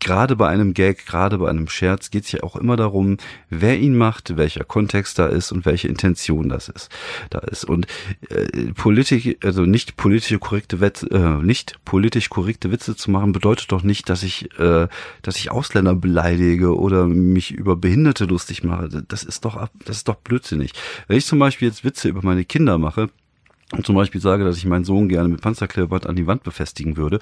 gerade 0.00 0.36
bei 0.36 0.48
einem 0.48 0.74
Gag, 0.74 1.06
gerade 1.06 1.38
bei 1.38 1.48
einem 1.48 1.68
Scherz 1.68 2.10
geht 2.10 2.24
es 2.24 2.32
ja 2.32 2.42
auch 2.42 2.56
immer 2.56 2.76
darum, 2.76 3.16
wer 3.50 3.78
ihn 3.78 3.96
macht, 3.96 4.36
welcher 4.36 4.64
Kontext 4.64 5.18
da 5.18 5.26
ist 5.26 5.52
und 5.52 5.66
welche 5.66 5.88
Intention 5.88 6.48
das 6.48 6.68
ist. 6.68 6.90
Da 7.30 7.38
ist 7.38 7.64
und 7.64 7.86
äh, 8.30 8.72
Politik, 8.74 9.44
also 9.44 9.62
nicht 9.62 9.96
politische 9.96 10.38
korrekte 10.38 10.80
Witze, 10.80 11.10
äh, 11.10 11.42
nicht 11.42 11.84
politisch 11.84 12.28
korrekte 12.28 12.70
Witze 12.70 12.96
zu 12.96 13.10
machen, 13.10 13.32
bedeutet 13.32 13.72
doch 13.72 13.82
nicht, 13.82 14.08
dass 14.08 14.22
ich, 14.22 14.50
äh, 14.58 14.88
dass 15.22 15.36
ich 15.36 15.50
Ausländer 15.50 15.94
beleidige 15.94 16.76
oder 16.76 17.06
mich 17.06 17.52
über 17.52 17.76
Behinderte 17.76 18.24
lustig 18.26 18.64
mache. 18.64 18.88
Das 19.08 19.22
ist 19.22 19.44
doch, 19.44 19.68
das 19.84 19.98
ist 19.98 20.08
doch 20.08 20.16
blödsinnig. 20.16 20.72
Wenn 21.08 21.18
ich 21.18 21.26
zum 21.26 21.38
Beispiel 21.38 21.68
jetzt 21.68 21.84
Witze 21.84 22.08
über 22.08 22.20
meine 22.22 22.44
Kinder 22.44 22.78
mache, 22.78 23.10
und 23.72 23.84
zum 23.84 23.96
Beispiel 23.96 24.20
sage, 24.20 24.44
dass 24.44 24.56
ich 24.56 24.64
meinen 24.64 24.84
Sohn 24.84 25.08
gerne 25.08 25.28
mit 25.28 25.40
Panzerklebeband 25.40 26.06
an 26.06 26.14
die 26.14 26.28
Wand 26.28 26.44
befestigen 26.44 26.96
würde. 26.96 27.18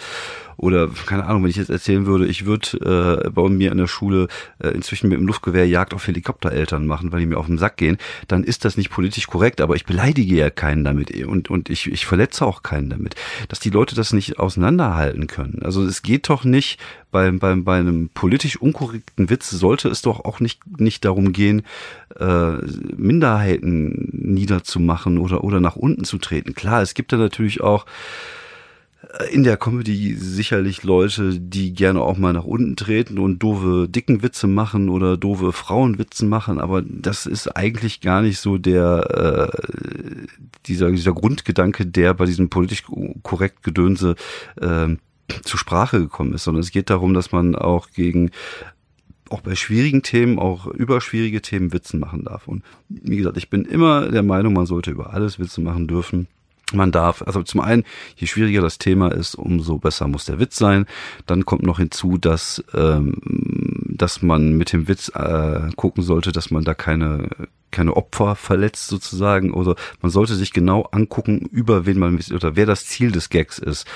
Oder, 0.59 0.89
keine 1.07 1.25
Ahnung, 1.25 1.43
wenn 1.43 1.51
ich 1.51 1.57
jetzt 1.57 1.71
erzählen 1.71 2.05
würde, 2.05 2.27
ich 2.27 2.45
würde 2.45 3.23
äh, 3.25 3.31
bei 3.31 3.49
mir 3.49 3.73
in 3.73 3.79
der 3.79 3.87
Schule 3.87 4.29
äh, 4.63 4.69
inzwischen 4.69 5.09
mit 5.09 5.19
dem 5.19 5.27
Luftgewehr 5.27 5.67
Jagd 5.67 5.95
auf 5.95 6.07
Helikoptereltern 6.07 6.87
machen, 6.87 7.13
weil 7.13 7.21
die 7.21 7.27
mir 7.27 7.39
auf 7.39 7.47
den 7.47 7.57
Sack 7.57 7.79
gehen, 7.79 7.97
dann 8.29 8.45
ist 8.45 8.67
das 8.67 8.77
nicht 8.77 8.91
politisch 8.91 9.27
korrekt, 9.27 9.63
aber 9.63 9.75
ich 9.75 9.87
beleidige 9.87 10.37
ja 10.37 10.51
keinen 10.51 10.85
damit 10.85 11.11
und, 11.25 11.49
und 11.49 11.71
ich, 11.71 11.91
ich 11.91 12.05
verletze 12.05 12.45
auch 12.45 12.63
keinen 12.63 12.91
damit. 12.91 13.15
Dass 13.49 13.59
die 13.59 13.71
Leute 13.71 13.95
das 13.95 14.13
nicht 14.13 14.39
auseinanderhalten 14.39 15.27
können. 15.27 15.63
Also 15.63 15.83
es 15.83 16.03
geht 16.03 16.29
doch 16.29 16.45
nicht, 16.45 16.79
beim, 17.15 17.39
beim, 17.39 17.63
bei 17.63 17.79
einem 17.79 18.09
politisch 18.09 18.61
unkorrekten 18.61 19.31
Witz 19.31 19.49
sollte 19.49 19.89
es 19.89 20.03
doch 20.03 20.25
auch 20.25 20.41
nicht, 20.41 20.81
nicht 20.81 21.05
darum 21.05 21.33
gehen, 21.33 21.63
äh, 22.19 22.55
Minderheiten 22.97 24.09
niederzumachen 24.11 25.19
oder, 25.19 25.45
oder 25.45 25.61
nach 25.61 25.77
unten 25.77 26.03
zu 26.03 26.19
treten. 26.19 26.57
Klar, 26.57 26.83
es 26.83 26.95
gibt 26.95 27.13
da 27.13 27.17
natürlich 27.17 27.61
auch 27.61 27.87
äh, 29.21 29.33
in 29.33 29.45
der 29.45 29.57
Comedy 29.57 30.17
sicherlich 30.17 30.83
Leute, 30.83 31.39
die 31.39 31.73
gerne 31.73 32.01
auch 32.01 32.17
mal 32.17 32.33
nach 32.33 32.47
unten 32.47 32.75
treten 32.75 33.21
und 33.21 33.39
doofe 33.39 33.87
dicken 33.89 34.25
Witze 34.25 34.49
machen 34.49 34.89
oder 34.89 35.17
doofe 35.17 35.53
Frauenwitze 35.53 36.27
machen, 36.27 36.59
aber 36.59 36.83
das 36.83 37.27
ist 37.27 37.47
eigentlich 37.57 38.01
gar 38.01 38.23
nicht 38.23 38.41
so 38.41 38.59
der 38.59 39.53
äh, 39.55 40.27
dieser 40.67 40.91
dieser 40.91 41.13
Grundgedanke, 41.13 41.87
der 41.87 42.13
bei 42.13 42.25
diesem 42.25 42.49
politisch 42.49 42.83
korrekt 43.23 43.63
Gedönse 43.63 44.17
äh, 44.61 44.97
zur 45.43 45.59
Sprache 45.59 46.01
gekommen 46.01 46.35
ist, 46.35 46.45
sondern 46.45 46.63
es 46.63 46.71
geht 46.71 46.91
darum, 46.91 47.15
dass 47.15 47.33
man 47.33 47.55
auch 47.55 47.91
gegen 47.91 48.31
auch 49.31 49.41
bei 49.41 49.55
schwierigen 49.57 50.03
Themen, 50.03 50.39
auch 50.39 50.67
über 50.67 51.01
schwierige 51.01 51.41
Themen 51.41 51.73
Witzen 51.73 51.99
machen 51.99 52.25
darf. 52.25 52.47
Und 52.47 52.63
wie 52.89 53.17
gesagt, 53.17 53.37
ich 53.37 53.51
bin 53.51 53.65
immer 53.65 54.09
der 54.09 54.23
Meinung, 54.23 54.53
man 54.53 54.67
sollte 54.67 54.91
über 54.91 55.13
alles 55.13 55.39
Witze 55.39 55.61
machen 55.61 55.89
dürfen. 55.89 56.29
Man 56.73 56.93
darf, 56.93 57.23
also 57.23 57.43
zum 57.43 57.61
einen, 57.61 57.85
je 58.17 58.27
schwieriger 58.27 58.61
das 58.61 58.79
Thema 58.79 59.09
ist, 59.09 59.35
umso 59.35 59.79
besser 59.79 60.09
muss 60.09 60.25
der 60.25 60.41
Witz 60.41 60.57
sein. 60.57 60.87
Dann 61.27 61.45
kommt 61.45 61.63
noch 61.63 61.79
hinzu, 61.79 62.19
dass, 62.19 62.65
ähm, 62.75 63.17
dass 63.87 64.23
man 64.23 64.57
mit 64.57 64.73
dem 64.73 64.89
Witz 64.89 65.11
äh, 65.15 65.71
gucken 65.77 66.03
sollte, 66.03 66.33
dass 66.33 66.51
man 66.51 66.65
da 66.65 66.75
keine 66.75 67.29
keine 67.75 67.97
Opfer 67.97 68.37
verletzt 68.37 68.87
sozusagen 68.87 69.53
oder 69.53 69.75
man 70.01 70.11
sollte 70.11 70.35
sich 70.35 70.53
genau 70.53 70.83
angucken, 70.93 71.49
über 71.51 71.87
wen 71.87 71.99
man 71.99 72.19
oder 72.33 72.57
wer 72.57 72.67
das 72.67 72.87
Ziel 72.87 73.11
des 73.11 73.29
Gags 73.29 73.59
ist. 73.59 73.87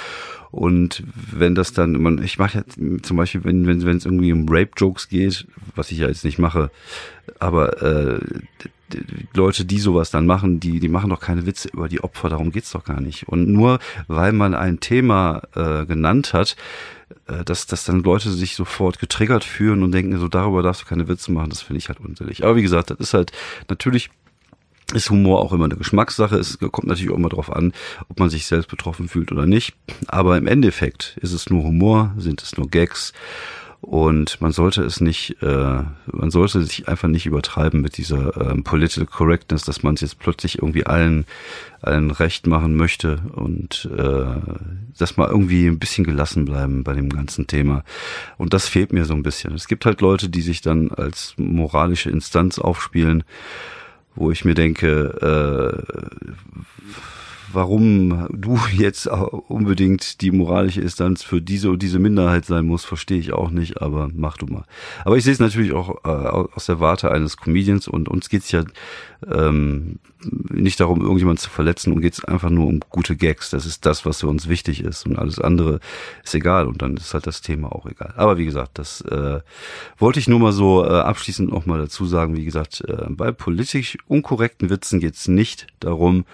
Und 0.50 1.02
wenn 1.14 1.54
das 1.54 1.72
dann, 1.72 1.92
man, 1.92 2.22
ich 2.22 2.38
mache 2.38 2.58
ja 2.58 3.00
zum 3.02 3.16
Beispiel, 3.16 3.44
wenn 3.44 3.66
wenn 3.66 3.84
wenn 3.84 3.98
es 3.98 4.06
irgendwie 4.06 4.32
um 4.32 4.46
Rape-Jokes 4.48 5.08
geht, 5.08 5.46
was 5.74 5.90
ich 5.90 5.98
ja 5.98 6.08
jetzt 6.08 6.24
nicht 6.24 6.38
mache, 6.38 6.70
aber 7.38 7.82
äh, 7.82 8.20
Leute, 9.34 9.64
die 9.64 9.78
sowas 9.78 10.10
dann 10.10 10.26
machen, 10.26 10.60
die 10.60 10.80
die 10.80 10.88
machen 10.88 11.10
doch 11.10 11.20
keine 11.20 11.46
Witze 11.46 11.68
über 11.68 11.88
die 11.88 12.02
Opfer, 12.02 12.28
darum 12.28 12.50
geht's 12.50 12.72
doch 12.72 12.84
gar 12.84 13.00
nicht. 13.00 13.28
Und 13.28 13.48
nur 13.48 13.78
weil 14.06 14.32
man 14.32 14.54
ein 14.54 14.80
Thema 14.80 15.42
äh, 15.54 15.86
genannt 15.86 16.32
hat, 16.32 16.56
äh, 17.26 17.44
dass, 17.44 17.66
dass 17.66 17.84
dann 17.84 18.02
Leute 18.02 18.30
sich 18.30 18.54
sofort 18.56 18.98
getriggert 18.98 19.44
fühlen 19.44 19.82
und 19.82 19.92
denken, 19.92 20.18
so 20.18 20.28
darüber 20.28 20.62
darfst 20.62 20.82
du 20.82 20.86
keine 20.86 21.08
Witze 21.08 21.32
machen, 21.32 21.50
das 21.50 21.62
finde 21.62 21.78
ich 21.78 21.88
halt 21.88 22.00
unsinnig. 22.00 22.44
Aber 22.44 22.56
wie 22.56 22.62
gesagt, 22.62 22.90
das 22.90 22.98
ist 22.98 23.14
halt 23.14 23.32
natürlich 23.68 24.10
ist 24.94 25.10
Humor 25.10 25.40
auch 25.40 25.52
immer 25.52 25.66
eine 25.66 25.76
Geschmackssache. 25.76 26.36
Es 26.36 26.58
kommt 26.58 26.86
natürlich 26.86 27.12
auch 27.12 27.18
immer 27.18 27.28
darauf 27.28 27.54
an, 27.54 27.74
ob 28.08 28.18
man 28.18 28.30
sich 28.30 28.46
selbst 28.46 28.70
betroffen 28.70 29.08
fühlt 29.08 29.30
oder 29.32 29.44
nicht. 29.44 29.74
Aber 30.06 30.38
im 30.38 30.46
Endeffekt 30.46 31.18
ist 31.20 31.32
es 31.32 31.50
nur 31.50 31.62
Humor, 31.62 32.14
sind 32.16 32.42
es 32.42 32.56
nur 32.56 32.70
Gags. 32.70 33.12
Und 33.80 34.40
man 34.40 34.50
sollte 34.50 34.82
es 34.82 35.00
nicht, 35.00 35.40
äh, 35.40 35.82
man 36.06 36.30
sollte 36.30 36.64
sich 36.64 36.88
einfach 36.88 37.08
nicht 37.08 37.26
übertreiben 37.26 37.80
mit 37.80 37.96
dieser 37.96 38.36
ähm, 38.50 38.64
Political 38.64 39.06
Correctness, 39.06 39.64
dass 39.64 39.84
man 39.84 39.94
es 39.94 40.00
jetzt 40.00 40.18
plötzlich 40.18 40.58
irgendwie 40.58 40.84
allen, 40.84 41.26
allen 41.80 42.10
recht 42.10 42.48
machen 42.48 42.74
möchte 42.74 43.20
und 43.32 43.88
äh, 43.96 44.40
dass 44.98 45.16
mal 45.16 45.28
irgendwie 45.28 45.66
ein 45.66 45.78
bisschen 45.78 46.04
gelassen 46.04 46.44
bleiben 46.44 46.82
bei 46.82 46.92
dem 46.94 47.08
ganzen 47.08 47.46
Thema. 47.46 47.84
Und 48.36 48.52
das 48.52 48.68
fehlt 48.68 48.92
mir 48.92 49.04
so 49.04 49.14
ein 49.14 49.22
bisschen. 49.22 49.54
Es 49.54 49.68
gibt 49.68 49.86
halt 49.86 50.00
Leute, 50.00 50.28
die 50.28 50.42
sich 50.42 50.60
dann 50.60 50.90
als 50.90 51.34
moralische 51.36 52.10
Instanz 52.10 52.58
aufspielen, 52.58 53.22
wo 54.16 54.32
ich 54.32 54.44
mir 54.44 54.54
denke, 54.54 55.84
äh, 55.94 56.88
warum 57.52 58.28
du 58.30 58.58
jetzt 58.72 59.06
unbedingt 59.06 60.20
die 60.20 60.30
moralische 60.30 60.80
Instanz 60.80 61.22
für 61.22 61.40
diese 61.40 61.70
und 61.70 61.82
diese 61.82 61.98
Minderheit 61.98 62.44
sein 62.44 62.66
muss, 62.66 62.84
verstehe 62.84 63.18
ich 63.18 63.32
auch 63.32 63.50
nicht, 63.50 63.80
aber 63.80 64.10
mach 64.14 64.36
du 64.36 64.46
mal. 64.46 64.64
Aber 65.04 65.16
ich 65.16 65.24
sehe 65.24 65.32
es 65.32 65.38
natürlich 65.38 65.72
auch 65.72 66.04
äh, 66.04 66.08
aus 66.08 66.66
der 66.66 66.80
Warte 66.80 67.10
eines 67.10 67.36
Comedians 67.36 67.88
und 67.88 68.08
uns 68.08 68.28
geht's 68.28 68.50
ja 68.50 68.64
ähm, 69.30 69.98
nicht 70.50 70.80
darum, 70.80 71.00
irgendjemanden 71.00 71.42
zu 71.42 71.50
verletzen 71.50 71.92
und 71.92 72.00
geht's 72.00 72.24
einfach 72.24 72.50
nur 72.50 72.66
um 72.66 72.80
gute 72.90 73.16
Gags. 73.16 73.50
Das 73.50 73.66
ist 73.66 73.86
das, 73.86 74.04
was 74.04 74.20
für 74.20 74.28
uns 74.28 74.48
wichtig 74.48 74.82
ist 74.82 75.06
und 75.06 75.18
alles 75.18 75.38
andere 75.38 75.80
ist 76.24 76.34
egal 76.34 76.66
und 76.66 76.82
dann 76.82 76.96
ist 76.96 77.14
halt 77.14 77.26
das 77.26 77.40
Thema 77.40 77.72
auch 77.72 77.86
egal. 77.86 78.14
Aber 78.16 78.38
wie 78.38 78.44
gesagt, 78.44 78.78
das 78.78 79.00
äh, 79.02 79.40
wollte 79.96 80.18
ich 80.18 80.28
nur 80.28 80.40
mal 80.40 80.52
so 80.52 80.84
äh, 80.84 80.88
abschließend 80.88 81.50
noch 81.50 81.66
mal 81.66 81.78
dazu 81.78 82.06
sagen. 82.06 82.36
Wie 82.36 82.44
gesagt, 82.44 82.82
äh, 82.86 83.06
bei 83.08 83.32
politisch 83.32 83.96
unkorrekten 84.06 84.70
Witzen 84.70 85.00
geht's 85.00 85.28
nicht 85.28 85.66
darum, 85.80 86.24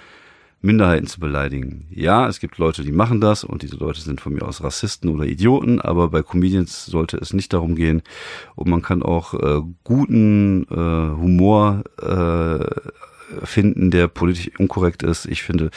Minderheiten 0.64 1.06
zu 1.06 1.20
beleidigen. 1.20 1.86
Ja, 1.90 2.26
es 2.26 2.40
gibt 2.40 2.58
Leute, 2.58 2.82
die 2.82 2.92
machen 2.92 3.20
das 3.20 3.44
und 3.44 3.62
diese 3.62 3.76
Leute 3.76 4.00
sind 4.00 4.20
von 4.20 4.32
mir 4.32 4.42
aus 4.42 4.64
Rassisten 4.64 5.10
oder 5.10 5.24
Idioten, 5.24 5.80
aber 5.80 6.08
bei 6.08 6.22
Comedians 6.22 6.86
sollte 6.86 7.18
es 7.18 7.34
nicht 7.34 7.52
darum 7.52 7.76
gehen. 7.76 8.02
Und 8.54 8.68
man 8.68 8.82
kann 8.82 9.02
auch 9.02 9.34
äh, 9.34 9.60
guten 9.84 10.64
äh, 10.70 10.74
Humor 10.74 11.84
äh, 12.00 12.64
finden, 13.44 13.90
der 13.90 14.08
politisch 14.08 14.50
unkorrekt 14.58 15.02
ist. 15.02 15.26
Ich 15.26 15.42
finde 15.42 15.70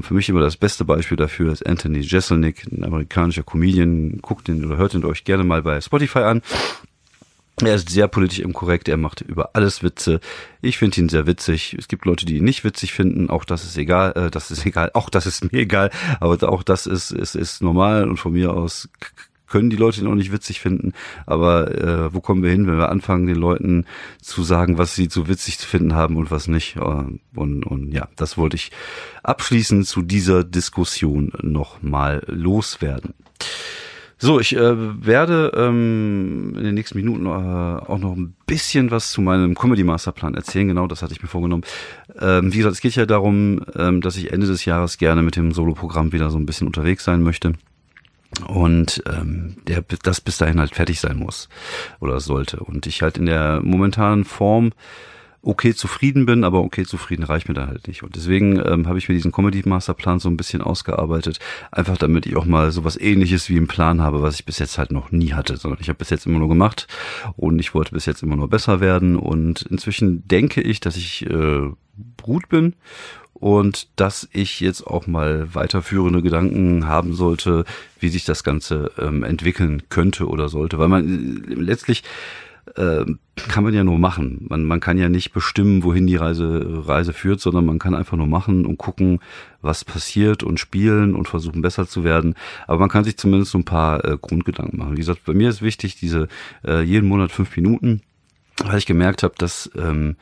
für 0.00 0.14
mich 0.14 0.28
immer 0.28 0.40
das 0.40 0.56
beste 0.56 0.84
Beispiel 0.84 1.16
dafür 1.16 1.52
ist 1.52 1.66
Anthony 1.66 2.00
Jeselnik, 2.00 2.66
ein 2.70 2.84
amerikanischer 2.84 3.42
Comedian. 3.42 4.18
Guckt 4.22 4.48
den 4.48 4.64
oder 4.64 4.76
hört 4.76 4.94
ihn 4.94 5.04
euch 5.04 5.24
gerne 5.24 5.44
mal 5.44 5.62
bei 5.62 5.80
Spotify 5.80 6.20
an. 6.20 6.42
Er 7.62 7.74
ist 7.74 7.88
sehr 7.88 8.08
politisch 8.08 8.40
inkorrekt, 8.40 8.88
er 8.88 8.96
macht 8.96 9.20
über 9.20 9.50
alles 9.54 9.82
Witze. 9.82 10.20
Ich 10.60 10.78
finde 10.78 11.00
ihn 11.00 11.08
sehr 11.08 11.26
witzig. 11.26 11.74
Es 11.78 11.88
gibt 11.88 12.04
Leute, 12.04 12.26
die 12.26 12.36
ihn 12.38 12.44
nicht 12.44 12.64
witzig 12.64 12.92
finden, 12.92 13.30
auch 13.30 13.44
das 13.44 13.64
ist 13.64 13.76
egal, 13.76 14.12
äh, 14.16 14.30
das 14.30 14.50
ist 14.50 14.64
egal, 14.66 14.90
auch 14.94 15.10
das 15.10 15.26
ist 15.26 15.52
mir 15.52 15.60
egal, 15.60 15.90
aber 16.20 16.48
auch 16.48 16.62
das 16.62 16.86
ist, 16.86 17.10
ist, 17.10 17.34
ist 17.34 17.62
normal 17.62 18.08
und 18.08 18.16
von 18.18 18.32
mir 18.32 18.54
aus 18.54 18.88
können 19.48 19.70
die 19.70 19.76
Leute 19.76 20.00
ihn 20.00 20.06
auch 20.06 20.14
nicht 20.14 20.32
witzig 20.32 20.60
finden. 20.60 20.92
Aber 21.26 21.74
äh, 21.74 22.14
wo 22.14 22.20
kommen 22.20 22.42
wir 22.42 22.50
hin, 22.50 22.66
wenn 22.66 22.76
wir 22.76 22.90
anfangen, 22.90 23.26
den 23.26 23.36
Leuten 23.36 23.86
zu 24.20 24.42
sagen, 24.42 24.78
was 24.78 24.94
sie 24.94 25.08
zu 25.08 25.28
witzig 25.28 25.58
zu 25.58 25.66
finden 25.66 25.94
haben 25.94 26.16
und 26.16 26.30
was 26.30 26.48
nicht? 26.48 26.76
Äh, 26.76 26.80
und, 27.34 27.64
und 27.64 27.92
ja, 27.92 28.08
das 28.16 28.36
wollte 28.36 28.56
ich 28.56 28.70
abschließend 29.22 29.86
zu 29.86 30.02
dieser 30.02 30.44
Diskussion 30.44 31.32
nochmal 31.42 32.22
loswerden. 32.26 33.14
So, 34.20 34.40
ich 34.40 34.56
äh, 34.56 35.04
werde 35.06 35.52
ähm, 35.54 36.54
in 36.56 36.64
den 36.64 36.74
nächsten 36.74 36.98
Minuten 36.98 37.26
äh, 37.26 37.28
auch 37.28 37.98
noch 37.98 38.16
ein 38.16 38.34
bisschen 38.46 38.90
was 38.90 39.12
zu 39.12 39.22
meinem 39.22 39.54
Comedy 39.54 39.84
Masterplan 39.84 40.34
erzählen. 40.34 40.66
Genau, 40.66 40.88
das 40.88 41.02
hatte 41.02 41.12
ich 41.12 41.22
mir 41.22 41.28
vorgenommen. 41.28 41.62
Ähm, 42.20 42.52
wie 42.52 42.58
gesagt, 42.58 42.74
es 42.74 42.80
geht 42.80 42.96
ja 42.96 43.06
darum, 43.06 43.64
ähm, 43.76 44.00
dass 44.00 44.16
ich 44.16 44.32
Ende 44.32 44.48
des 44.48 44.64
Jahres 44.64 44.98
gerne 44.98 45.22
mit 45.22 45.36
dem 45.36 45.52
Solo-Programm 45.52 46.12
wieder 46.12 46.30
so 46.30 46.38
ein 46.38 46.46
bisschen 46.46 46.66
unterwegs 46.66 47.04
sein 47.04 47.22
möchte 47.22 47.52
und 48.46 49.02
ähm, 49.06 49.56
der 49.66 49.84
das 50.02 50.20
bis 50.20 50.36
dahin 50.36 50.60
halt 50.60 50.74
fertig 50.74 51.00
sein 51.00 51.16
muss 51.16 51.48
oder 52.00 52.20
sollte 52.20 52.60
und 52.60 52.86
ich 52.86 53.02
halt 53.02 53.18
in 53.18 53.26
der 53.26 53.60
momentanen 53.62 54.24
Form 54.24 54.72
okay 55.42 55.74
zufrieden 55.74 56.26
bin, 56.26 56.44
aber 56.44 56.60
okay 56.60 56.84
zufrieden 56.84 57.22
reicht 57.22 57.48
mir 57.48 57.54
da 57.54 57.66
halt 57.66 57.86
nicht. 57.86 58.02
Und 58.02 58.16
deswegen 58.16 58.58
ähm, 58.64 58.86
habe 58.88 58.98
ich 58.98 59.08
mir 59.08 59.14
diesen 59.14 59.32
Comedy 59.32 59.62
Masterplan 59.64 60.18
so 60.18 60.28
ein 60.28 60.36
bisschen 60.36 60.62
ausgearbeitet, 60.62 61.38
einfach 61.70 61.96
damit 61.96 62.26
ich 62.26 62.36
auch 62.36 62.44
mal 62.44 62.70
sowas 62.72 62.98
ähnliches 62.98 63.48
wie 63.48 63.56
einen 63.56 63.68
Plan 63.68 64.00
habe, 64.00 64.22
was 64.22 64.34
ich 64.34 64.44
bis 64.44 64.58
jetzt 64.58 64.78
halt 64.78 64.90
noch 64.90 65.12
nie 65.12 65.32
hatte, 65.32 65.56
sondern 65.56 65.80
ich 65.80 65.88
habe 65.88 65.98
bis 65.98 66.10
jetzt 66.10 66.26
immer 66.26 66.38
nur 66.38 66.48
gemacht 66.48 66.86
und 67.36 67.58
ich 67.58 67.74
wollte 67.74 67.92
bis 67.92 68.06
jetzt 68.06 68.22
immer 68.22 68.36
nur 68.36 68.48
besser 68.48 68.80
werden 68.80 69.16
und 69.16 69.62
inzwischen 69.62 70.26
denke 70.26 70.60
ich, 70.60 70.80
dass 70.80 70.96
ich 70.96 71.26
äh, 71.26 71.70
gut 72.22 72.48
bin 72.48 72.74
und 73.34 73.88
dass 73.96 74.28
ich 74.32 74.60
jetzt 74.60 74.86
auch 74.86 75.06
mal 75.06 75.54
weiterführende 75.54 76.22
Gedanken 76.22 76.88
haben 76.88 77.14
sollte, 77.14 77.64
wie 78.00 78.08
sich 78.08 78.24
das 78.24 78.42
Ganze 78.42 78.90
ähm, 78.98 79.22
entwickeln 79.22 79.84
könnte 79.88 80.26
oder 80.26 80.48
sollte, 80.48 80.78
weil 80.78 80.88
man 80.88 81.44
äh, 81.48 81.54
letztlich 81.54 82.02
äh, 82.76 83.04
kann 83.48 83.64
man 83.64 83.74
ja 83.74 83.84
nur 83.84 83.98
machen. 83.98 84.46
Man, 84.48 84.64
man 84.64 84.80
kann 84.80 84.98
ja 84.98 85.08
nicht 85.08 85.32
bestimmen, 85.32 85.82
wohin 85.82 86.06
die 86.06 86.16
Reise, 86.16 86.82
Reise 86.86 87.12
führt, 87.12 87.40
sondern 87.40 87.64
man 87.64 87.78
kann 87.78 87.94
einfach 87.94 88.16
nur 88.16 88.26
machen 88.26 88.66
und 88.66 88.78
gucken, 88.78 89.20
was 89.62 89.84
passiert 89.84 90.42
und 90.42 90.58
spielen 90.58 91.14
und 91.14 91.28
versuchen 91.28 91.62
besser 91.62 91.86
zu 91.86 92.04
werden. 92.04 92.34
Aber 92.66 92.78
man 92.78 92.88
kann 92.88 93.04
sich 93.04 93.16
zumindest 93.16 93.52
so 93.52 93.58
ein 93.58 93.64
paar 93.64 94.04
äh, 94.04 94.18
Grundgedanken 94.20 94.78
machen. 94.78 94.92
Wie 94.92 95.00
gesagt, 95.00 95.24
bei 95.24 95.34
mir 95.34 95.48
ist 95.48 95.62
wichtig, 95.62 95.96
diese 95.96 96.28
äh, 96.64 96.82
jeden 96.82 97.08
Monat 97.08 97.30
fünf 97.30 97.56
Minuten, 97.56 98.02
weil 98.64 98.78
ich 98.78 98.86
gemerkt 98.86 99.22
habe, 99.22 99.34
dass 99.38 99.70
ähm, 99.76 100.16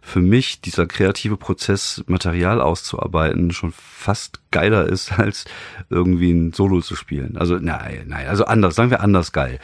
für 0.00 0.20
mich 0.20 0.60
dieser 0.60 0.86
kreative 0.86 1.36
Prozess, 1.36 2.02
Material 2.06 2.60
auszuarbeiten, 2.60 3.52
schon 3.52 3.72
fast 3.76 4.40
geiler 4.50 4.86
ist, 4.86 5.12
als 5.18 5.44
irgendwie 5.90 6.30
ein 6.30 6.52
Solo 6.52 6.80
zu 6.80 6.96
spielen. 6.96 7.36
Also 7.36 7.56
nein, 7.56 8.06
nein, 8.06 8.26
also 8.26 8.44
anders, 8.44 8.74
sagen 8.74 8.90
wir 8.90 9.00
anders 9.00 9.32
geil. 9.32 9.58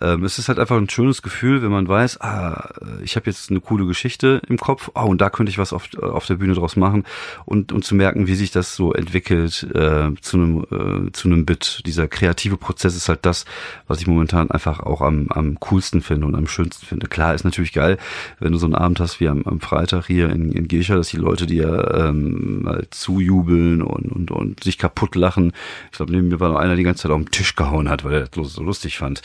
Ähm, 0.00 0.24
es 0.24 0.38
ist 0.38 0.48
halt 0.48 0.58
einfach 0.58 0.76
ein 0.76 0.90
schönes 0.90 1.22
Gefühl, 1.22 1.62
wenn 1.62 1.70
man 1.70 1.86
weiß, 1.86 2.20
ah, 2.20 2.70
ich 3.02 3.14
habe 3.14 3.26
jetzt 3.26 3.50
eine 3.50 3.60
coole 3.60 3.86
Geschichte 3.86 4.42
im 4.48 4.58
Kopf, 4.58 4.90
oh, 4.94 5.02
und 5.02 5.20
da 5.20 5.30
könnte 5.30 5.50
ich 5.50 5.58
was 5.58 5.72
auf, 5.72 5.88
auf 6.00 6.26
der 6.26 6.36
Bühne 6.36 6.54
draus 6.54 6.74
machen 6.74 7.04
und, 7.44 7.70
und 7.70 7.84
zu 7.84 7.94
merken, 7.94 8.26
wie 8.26 8.34
sich 8.34 8.50
das 8.50 8.74
so 8.74 8.92
entwickelt 8.92 9.62
äh, 9.74 10.10
zu 10.20 10.36
einem 10.36 10.66
äh, 10.70 11.12
zu 11.12 11.28
einem 11.28 11.46
Bit. 11.46 11.82
Dieser 11.86 12.08
kreative 12.08 12.56
Prozess 12.56 12.96
ist 12.96 13.08
halt 13.08 13.24
das, 13.24 13.44
was 13.86 14.00
ich 14.00 14.06
momentan 14.06 14.50
einfach 14.50 14.80
auch 14.80 15.00
am, 15.00 15.28
am 15.28 15.60
coolsten 15.60 16.02
finde 16.02 16.26
und 16.26 16.34
am 16.34 16.48
schönsten 16.48 16.84
finde. 16.84 17.06
Klar, 17.06 17.34
ist 17.34 17.44
natürlich 17.44 17.72
geil, 17.72 17.98
wenn 18.40 18.52
du 18.52 18.58
so 18.58 18.66
einen 18.66 18.74
Abend 18.74 18.98
hast 18.98 19.20
wie 19.20 19.28
am, 19.28 19.42
am 19.44 19.60
Freitag 19.60 19.73
hier 20.06 20.30
in, 20.30 20.52
in 20.52 20.68
Gescher, 20.68 20.96
dass 20.96 21.08
die 21.08 21.16
Leute 21.16 21.46
dir 21.46 21.92
ähm, 21.94 22.62
mal 22.62 22.86
zujubeln 22.90 23.82
und, 23.82 24.10
und, 24.10 24.30
und 24.30 24.64
sich 24.64 24.78
kaputt 24.78 25.14
lachen. 25.14 25.52
Ich 25.90 25.96
glaube, 25.96 26.12
neben 26.12 26.28
mir 26.28 26.40
war 26.40 26.50
noch 26.50 26.58
einer, 26.58 26.70
der 26.70 26.76
die 26.76 26.82
ganze 26.84 27.02
Zeit 27.02 27.12
auf 27.12 27.22
den 27.22 27.30
Tisch 27.30 27.56
gehauen 27.56 27.88
hat, 27.88 28.04
weil 28.04 28.12
er 28.12 28.28
das 28.28 28.52
so 28.52 28.62
lustig 28.62 28.98
fand. 28.98 29.22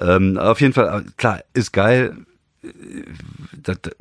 Ähm, 0.00 0.38
auf 0.38 0.60
jeden 0.60 0.72
Fall, 0.72 1.04
klar, 1.16 1.40
ist 1.54 1.72
geil 1.72 2.16
das, 3.56 3.80
das 3.82 3.92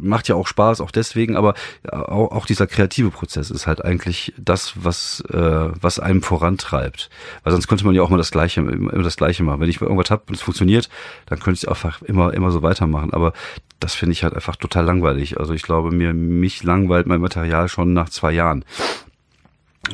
macht 0.00 0.28
ja 0.28 0.34
auch 0.34 0.46
Spaß, 0.46 0.80
auch 0.80 0.90
deswegen, 0.90 1.36
aber 1.36 1.54
auch, 1.90 2.32
auch 2.32 2.46
dieser 2.46 2.66
kreative 2.66 3.10
Prozess 3.10 3.50
ist 3.50 3.66
halt 3.66 3.84
eigentlich 3.84 4.32
das, 4.38 4.72
was, 4.76 5.20
äh, 5.30 5.68
was 5.80 5.98
einem 5.98 6.22
vorantreibt. 6.22 7.10
Weil 7.42 7.52
sonst 7.52 7.68
könnte 7.68 7.84
man 7.84 7.94
ja 7.94 8.02
auch 8.02 8.08
mal 8.08 8.16
das 8.16 8.30
Gleiche, 8.30 8.60
immer 8.60 9.02
das 9.02 9.16
Gleiche 9.16 9.42
machen. 9.42 9.60
Wenn 9.60 9.68
ich 9.68 9.80
irgendwas 9.80 10.10
habe 10.10 10.22
und 10.28 10.34
es 10.34 10.42
funktioniert, 10.42 10.88
dann 11.26 11.40
könnte 11.40 11.60
ich 11.62 11.68
einfach 11.68 12.00
immer, 12.02 12.32
immer 12.32 12.50
so 12.50 12.62
weitermachen. 12.62 13.12
Aber 13.12 13.32
das 13.80 13.94
finde 13.94 14.12
ich 14.12 14.24
halt 14.24 14.34
einfach 14.34 14.56
total 14.56 14.84
langweilig. 14.84 15.38
Also 15.38 15.52
ich 15.52 15.62
glaube, 15.62 15.90
mir, 15.90 16.14
mich 16.14 16.62
langweilt 16.62 17.06
mein 17.06 17.20
Material 17.20 17.68
schon 17.68 17.92
nach 17.92 18.08
zwei 18.08 18.32
Jahren. 18.32 18.64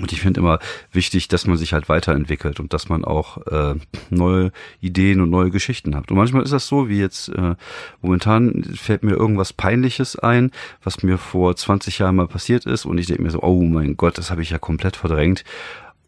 Und 0.00 0.12
ich 0.12 0.20
finde 0.20 0.40
immer 0.40 0.58
wichtig, 0.92 1.28
dass 1.28 1.46
man 1.46 1.56
sich 1.56 1.72
halt 1.72 1.88
weiterentwickelt 1.88 2.60
und 2.60 2.72
dass 2.72 2.88
man 2.88 3.04
auch 3.04 3.46
äh, 3.46 3.74
neue 4.10 4.52
Ideen 4.80 5.20
und 5.20 5.30
neue 5.30 5.50
Geschichten 5.50 5.94
hat. 5.94 6.10
Und 6.10 6.16
manchmal 6.16 6.42
ist 6.42 6.52
das 6.52 6.66
so, 6.66 6.88
wie 6.88 6.98
jetzt 6.98 7.28
äh, 7.28 7.54
momentan 8.00 8.64
fällt 8.74 9.02
mir 9.02 9.12
irgendwas 9.12 9.52
Peinliches 9.52 10.18
ein, 10.18 10.50
was 10.82 11.02
mir 11.02 11.18
vor 11.18 11.54
20 11.54 11.98
Jahren 11.98 12.16
mal 12.16 12.28
passiert 12.28 12.64
ist 12.64 12.86
und 12.86 12.98
ich 12.98 13.06
denke 13.06 13.22
mir 13.22 13.30
so, 13.30 13.42
oh 13.42 13.62
mein 13.62 13.96
Gott, 13.96 14.18
das 14.18 14.30
habe 14.30 14.42
ich 14.42 14.50
ja 14.50 14.58
komplett 14.58 14.96
verdrängt. 14.96 15.44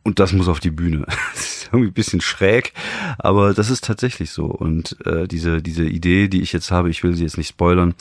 Und 0.07 0.19
das 0.19 0.35
muss 0.35 0.49
auf 0.49 0.61
die 0.61 0.71
Bühne. 0.71 1.07
Das 1.35 1.64
ist 1.64 1.69
irgendwie 1.73 1.88
ein 1.88 1.95
bisschen 1.95 2.21
schräg, 2.21 2.73
aber 3.19 3.55
das 3.55 3.71
ist 3.71 3.85
tatsächlich 3.85 4.31
so. 4.31 4.45
Und 4.45 4.97
äh, 5.07 5.26
diese, 5.26 5.62
diese 5.62 5.85
Idee, 5.85 6.29
die 6.29 6.43
ich 6.43 6.53
jetzt 6.53 6.71
habe, 6.71 6.91
ich 6.91 7.03
will 7.03 7.14
sie 7.14 7.25
jetzt 7.25 7.38
nicht 7.38 7.49
spoilern, 7.49 7.95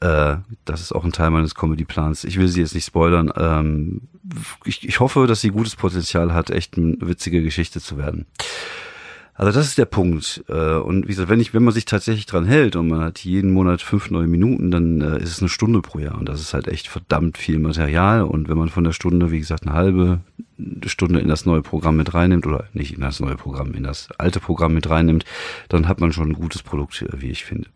äh, 0.00 0.36
das 0.64 0.80
ist 0.80 0.92
auch 0.92 1.04
ein 1.04 1.12
Teil 1.12 1.30
meines 1.30 1.54
Comedy-Plans. 1.54 2.24
Ich 2.24 2.38
will 2.38 2.48
sie 2.48 2.60
jetzt 2.60 2.74
nicht 2.74 2.86
spoilern. 2.86 3.32
Ähm, 3.36 4.02
ich, 4.64 4.86
ich 4.86 5.00
hoffe, 5.00 5.26
dass 5.26 5.40
sie 5.40 5.50
gutes 5.50 5.76
Potenzial 5.76 6.34
hat, 6.34 6.50
echt 6.50 6.76
eine 6.76 6.96
witzige 7.00 7.42
Geschichte 7.42 7.80
zu 7.80 7.96
werden. 7.96 8.26
Also 9.36 9.52
das 9.52 9.66
ist 9.66 9.78
der 9.78 9.84
Punkt. 9.84 10.44
Äh, 10.48 10.76
und 10.76 11.04
wie 11.04 11.08
gesagt, 11.08 11.28
wenn 11.28 11.40
ich, 11.40 11.52
wenn 11.52 11.62
man 11.62 11.74
sich 11.74 11.84
tatsächlich 11.84 12.24
dran 12.24 12.46
hält 12.46 12.74
und 12.74 12.88
man 12.88 13.00
hat 13.00 13.18
jeden 13.18 13.52
Monat 13.52 13.82
fünf 13.82 14.10
neue 14.10 14.26
Minuten, 14.26 14.70
dann 14.70 15.02
äh, 15.02 15.18
ist 15.22 15.30
es 15.30 15.40
eine 15.40 15.50
Stunde 15.50 15.82
pro 15.82 15.98
Jahr. 15.98 16.16
Und 16.16 16.28
das 16.28 16.40
ist 16.40 16.54
halt 16.54 16.68
echt 16.68 16.88
verdammt 16.88 17.36
viel 17.36 17.58
Material. 17.58 18.22
Und 18.22 18.48
wenn 18.48 18.56
man 18.56 18.70
von 18.70 18.84
der 18.84 18.92
Stunde, 18.92 19.30
wie 19.30 19.38
gesagt, 19.38 19.66
eine 19.66 19.74
halbe 19.74 20.20
Stunde 20.86 21.20
in 21.20 21.28
das 21.28 21.44
neue 21.44 21.60
Programm 21.60 21.96
mit 21.96 22.14
reinnimmt, 22.14 22.46
oder 22.46 22.64
nicht 22.72 22.94
in 22.94 23.02
das 23.02 23.20
neue 23.20 23.36
Programm, 23.36 23.74
in 23.74 23.82
das 23.82 24.08
alte 24.16 24.40
Programm 24.40 24.72
mit 24.72 24.88
reinnimmt, 24.88 25.26
dann 25.68 25.86
hat 25.86 26.00
man 26.00 26.14
schon 26.14 26.30
ein 26.30 26.34
gutes 26.34 26.62
Produkt, 26.62 27.02
äh, 27.02 27.20
wie 27.20 27.30
ich 27.30 27.44
finde. 27.44 27.68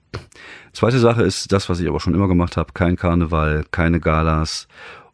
Zweite 0.73 0.99
Sache 0.99 1.23
ist 1.23 1.53
das, 1.53 1.69
was 1.69 1.79
ich 1.81 1.89
aber 1.89 2.01
schon 2.01 2.15
immer 2.15 2.29
gemacht 2.29 2.57
habe. 2.57 2.73
Kein 2.73 2.97
Karneval, 2.97 3.65
keine 3.71 4.01
Galas 4.01 4.67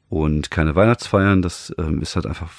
und 0.08 0.52
keine 0.52 0.76
Weihnachtsfeiern. 0.76 1.42
Das 1.42 1.74
ähm, 1.76 2.00
ist 2.02 2.14
halt 2.14 2.26
einfach, 2.26 2.52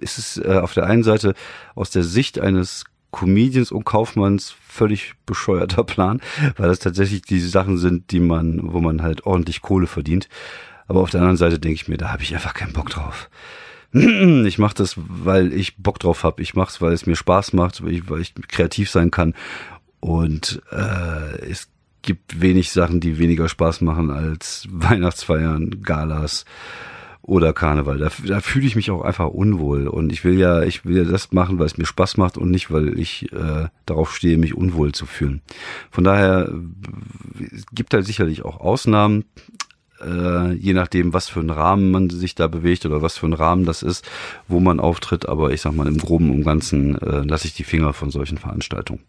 ist 0.00 0.18
es 0.18 0.38
äh, 0.38 0.58
auf 0.60 0.74
der 0.74 0.86
einen 0.86 1.04
Seite 1.04 1.34
aus 1.76 1.90
der 1.90 2.02
Sicht 2.02 2.40
eines 2.40 2.84
Comedians 3.12 3.70
und 3.70 3.84
Kaufmanns 3.84 4.54
völlig 4.66 5.14
bescheuerter 5.26 5.84
Plan, 5.84 6.20
weil 6.56 6.68
das 6.68 6.80
tatsächlich 6.80 7.22
die 7.22 7.38
Sachen 7.38 7.78
sind, 7.78 8.10
die 8.10 8.20
man, 8.20 8.72
wo 8.72 8.80
man 8.80 9.02
halt 9.02 9.24
ordentlich 9.26 9.62
Kohle 9.62 9.86
verdient. 9.86 10.28
Aber 10.88 11.00
auf 11.00 11.10
der 11.10 11.20
anderen 11.20 11.36
Seite 11.36 11.60
denke 11.60 11.76
ich 11.76 11.88
mir, 11.88 11.98
da 11.98 12.10
habe 12.10 12.22
ich 12.22 12.34
einfach 12.34 12.54
keinen 12.54 12.72
Bock 12.72 12.90
drauf. 12.90 13.30
Ich 13.94 14.58
mache 14.58 14.74
das, 14.74 14.94
weil 14.96 15.52
ich 15.52 15.76
Bock 15.76 15.98
drauf 15.98 16.24
habe. 16.24 16.40
Ich 16.40 16.54
mache 16.54 16.70
es, 16.70 16.80
weil 16.80 16.94
es 16.94 17.04
mir 17.04 17.14
Spaß 17.14 17.52
macht, 17.52 17.84
weil 17.84 17.92
ich, 17.92 18.08
weil 18.08 18.22
ich 18.22 18.34
kreativ 18.48 18.90
sein 18.90 19.10
kann. 19.10 19.34
Und 20.00 20.62
äh, 20.72 21.46
es 21.46 21.68
gibt 22.00 22.40
wenig 22.40 22.72
Sachen, 22.72 23.00
die 23.00 23.18
weniger 23.18 23.50
Spaß 23.50 23.82
machen 23.82 24.10
als 24.10 24.66
Weihnachtsfeiern, 24.70 25.82
Galas 25.82 26.46
oder 27.22 27.52
Karneval. 27.52 27.98
Da, 27.98 28.10
da 28.26 28.40
fühle 28.40 28.66
ich 28.66 28.76
mich 28.76 28.90
auch 28.90 29.02
einfach 29.02 29.28
unwohl. 29.28 29.86
Und 29.86 30.12
ich 30.12 30.24
will 30.24 30.38
ja, 30.38 30.62
ich 30.62 30.84
will 30.84 30.96
ja 30.96 31.04
das 31.04 31.32
machen, 31.32 31.58
weil 31.58 31.66
es 31.66 31.78
mir 31.78 31.86
Spaß 31.86 32.16
macht 32.16 32.36
und 32.36 32.50
nicht, 32.50 32.70
weil 32.70 32.98
ich 32.98 33.32
äh, 33.32 33.68
darauf 33.86 34.14
stehe, 34.14 34.38
mich 34.38 34.54
unwohl 34.54 34.92
zu 34.92 35.06
fühlen. 35.06 35.40
Von 35.90 36.04
daher 36.04 36.52
es 37.38 37.64
gibt 37.72 37.94
halt 37.94 38.06
sicherlich 38.06 38.44
auch 38.44 38.60
Ausnahmen 38.60 39.24
äh, 40.04 40.52
je 40.54 40.72
nachdem, 40.72 41.12
was 41.12 41.28
für 41.28 41.40
einen 41.40 41.50
Rahmen 41.50 41.90
man 41.90 42.10
sich 42.10 42.34
da 42.34 42.48
bewegt 42.48 42.84
oder 42.86 43.02
was 43.02 43.18
für 43.18 43.26
ein 43.26 43.32
Rahmen 43.32 43.64
das 43.64 43.82
ist, 43.82 44.04
wo 44.48 44.60
man 44.60 44.80
auftritt. 44.80 45.28
Aber 45.28 45.52
ich 45.52 45.60
sag 45.60 45.74
mal, 45.74 45.86
im 45.86 45.98
Groben 45.98 46.30
und 46.30 46.44
Ganzen 46.44 47.00
äh, 47.00 47.20
lasse 47.20 47.46
ich 47.46 47.54
die 47.54 47.64
Finger 47.64 47.92
von 47.92 48.10
solchen 48.10 48.38
Veranstaltungen. 48.38 49.00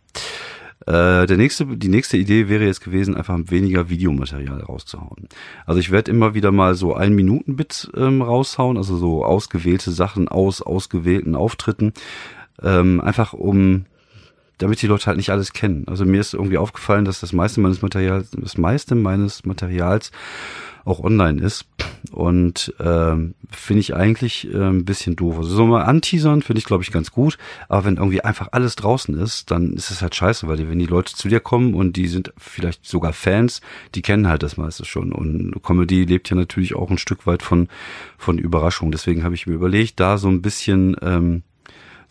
Äh, 0.86 1.26
der 1.28 1.38
nächste, 1.38 1.66
die 1.66 1.88
nächste 1.88 2.18
Idee 2.18 2.50
wäre 2.50 2.66
jetzt 2.66 2.84
gewesen, 2.84 3.16
einfach 3.16 3.40
weniger 3.46 3.90
Videomaterial 3.90 4.62
rauszuhauen. 4.62 5.30
Also 5.66 5.80
ich 5.80 5.92
werde 5.92 6.12
immer 6.12 6.34
wieder 6.34 6.52
mal 6.52 6.76
so 6.76 6.94
ein 6.94 7.14
Minuten 7.14 7.56
Bits 7.56 7.90
ähm, 7.96 8.22
raushauen, 8.22 8.78
also 8.78 8.98
so 8.98 9.24
ausgewählte 9.24 9.92
Sachen 9.92 10.28
aus 10.28 10.62
ausgewählten 10.62 11.36
Auftritten, 11.36 11.94
ähm, 12.62 13.00
einfach 13.00 13.34
um 13.34 13.86
damit 14.58 14.82
die 14.82 14.88
Leute 14.88 15.08
halt 15.08 15.18
nicht 15.18 15.32
alles 15.32 15.52
kennen. 15.54 15.86
Also 15.88 16.06
mir 16.06 16.22
ist 16.22 16.34
irgendwie 16.34 16.58
aufgefallen, 16.58 17.06
dass 17.06 17.20
das 17.20 17.34
meiste 17.34 17.60
meines 17.60 17.82
Materials, 17.82 18.32
das 18.32 18.58
meiste 18.58 18.96
meines 18.96 19.46
Materials 19.46 20.12
auch 20.86 21.00
online 21.00 21.42
ist. 21.42 21.66
Und 22.12 22.74
ähm, 22.80 23.36
finde 23.50 23.80
ich 23.80 23.96
eigentlich 23.96 24.54
äh, 24.54 24.58
ein 24.58 24.86
bisschen 24.86 25.16
doof. 25.16 25.38
Also 25.38 25.56
so 25.56 25.66
mal 25.66 25.84
anteasern 25.84 26.42
finde 26.42 26.60
ich, 26.60 26.66
glaube 26.66 26.84
ich, 26.84 26.92
ganz 26.92 27.12
gut. 27.12 27.38
Aber 27.70 27.86
wenn 27.86 27.96
irgendwie 27.96 28.22
einfach 28.22 28.50
alles 28.52 28.76
draußen 28.76 29.18
ist, 29.18 29.52
dann 29.52 29.74
ist 29.74 29.90
es 29.90 30.02
halt 30.02 30.14
scheiße, 30.14 30.48
weil 30.48 30.58
die, 30.58 30.70
wenn 30.70 30.80
die 30.80 30.86
Leute 30.86 31.14
zu 31.16 31.30
dir 31.30 31.40
kommen 31.40 31.74
und 31.74 31.96
die 31.96 32.08
sind 32.08 32.34
vielleicht 32.38 32.86
sogar 32.86 33.14
Fans, 33.14 33.62
die 33.96 34.02
kennen 34.02 34.28
halt 34.28 34.44
das 34.44 34.58
meiste 34.58 34.86
schon. 34.86 35.12
Und 35.14 35.56
Comedy 35.64 36.04
lebt 36.04 36.30
ja 36.30 36.36
natürlich 36.36 36.76
auch 36.76 36.90
ein 36.90 36.98
Stück 36.98 37.26
weit 37.26 37.42
von, 37.42 37.70
von 38.18 38.38
Überraschung. 38.38 38.92
Deswegen 38.92 39.24
habe 39.24 39.36
ich 39.36 39.48
mir 39.48 39.54
überlegt, 39.54 40.00
da 40.00 40.18
so 40.18 40.28
ein 40.28 40.42
bisschen 40.42 40.96
ähm, 41.02 41.44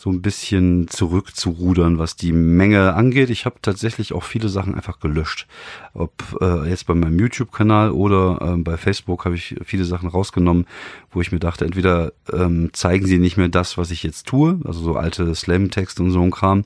so 0.02 0.10
ein 0.10 0.20
bisschen 0.20 0.88
zurückzurudern, 0.88 1.96
was 1.96 2.16
die 2.16 2.32
Menge 2.32 2.94
angeht. 2.94 3.30
Ich 3.30 3.44
habe 3.44 3.60
tatsächlich 3.62 4.12
auch 4.12 4.24
viele 4.24 4.48
Sachen 4.48 4.74
einfach 4.74 4.98
gelöscht. 4.98 5.46
Ob 5.94 6.12
äh, 6.40 6.68
jetzt 6.68 6.88
bei 6.88 6.94
meinem 6.94 7.20
YouTube-Kanal 7.20 7.92
oder 7.92 8.40
äh, 8.40 8.56
bei 8.56 8.76
Facebook 8.76 9.24
habe 9.24 9.36
ich 9.36 9.54
viele 9.64 9.84
Sachen 9.84 10.08
rausgenommen, 10.08 10.66
wo 11.12 11.20
ich 11.20 11.30
mir 11.30 11.38
dachte, 11.38 11.64
entweder 11.64 12.12
ähm, 12.32 12.70
zeigen 12.72 13.06
sie 13.06 13.18
nicht 13.18 13.36
mehr 13.36 13.48
das, 13.48 13.78
was 13.78 13.92
ich 13.92 14.02
jetzt 14.02 14.26
tue, 14.26 14.58
also 14.64 14.80
so 14.80 14.96
alte 14.96 15.32
Slam-Texte 15.32 16.02
und 16.02 16.10
so 16.10 16.20
ein 16.20 16.32
Kram, 16.32 16.64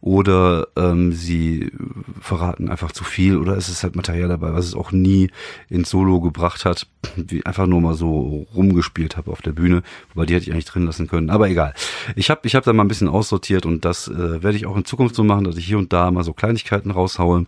oder 0.00 0.68
ähm, 0.76 1.12
sie 1.12 1.72
verraten 2.20 2.70
einfach 2.70 2.92
zu 2.92 3.04
viel 3.04 3.36
oder 3.36 3.56
es 3.56 3.68
ist 3.68 3.82
halt 3.82 3.96
Material 3.96 4.28
dabei, 4.28 4.54
was 4.54 4.64
es 4.64 4.74
auch 4.74 4.92
nie 4.92 5.30
ins 5.68 5.90
Solo 5.90 6.20
gebracht 6.20 6.64
hat, 6.64 6.86
wie 7.16 7.44
einfach 7.44 7.66
nur 7.66 7.80
mal 7.80 7.94
so 7.94 8.46
rumgespielt 8.54 9.16
habe 9.16 9.30
auf 9.32 9.42
der 9.42 9.52
Bühne, 9.52 9.82
wobei 10.14 10.24
die 10.24 10.34
hätte 10.34 10.46
ich 10.46 10.52
eigentlich 10.52 10.64
drin 10.64 10.86
lassen 10.86 11.08
können, 11.08 11.28
aber 11.28 11.50
egal. 11.50 11.74
Ich 12.14 12.30
habe 12.30 12.40
ich 12.44 12.54
hab 12.54 12.64
da 12.64 12.72
mal 12.78 12.84
ein 12.84 12.88
bisschen 12.88 13.08
aussortiert 13.08 13.66
und 13.66 13.84
das 13.84 14.08
äh, 14.08 14.42
werde 14.42 14.56
ich 14.56 14.66
auch 14.66 14.76
in 14.76 14.86
Zukunft 14.86 15.14
so 15.14 15.24
machen, 15.24 15.44
dass 15.44 15.56
ich 15.56 15.66
hier 15.66 15.78
und 15.78 15.92
da 15.92 16.10
mal 16.10 16.24
so 16.24 16.32
Kleinigkeiten 16.32 16.90
raushaue. 16.90 17.46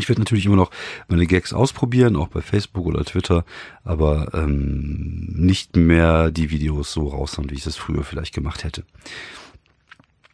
Ich 0.00 0.08
werde 0.08 0.20
natürlich 0.20 0.46
immer 0.46 0.56
noch 0.56 0.72
meine 1.06 1.26
Gags 1.26 1.52
ausprobieren, 1.52 2.16
auch 2.16 2.26
bei 2.26 2.40
Facebook 2.40 2.86
oder 2.86 3.04
Twitter, 3.04 3.44
aber 3.84 4.28
ähm, 4.34 5.28
nicht 5.36 5.76
mehr 5.76 6.32
die 6.32 6.50
Videos 6.50 6.92
so 6.92 7.08
raushauen, 7.08 7.48
wie 7.50 7.54
ich 7.54 7.62
das 7.62 7.76
früher 7.76 8.02
vielleicht 8.02 8.34
gemacht 8.34 8.64
hätte. 8.64 8.82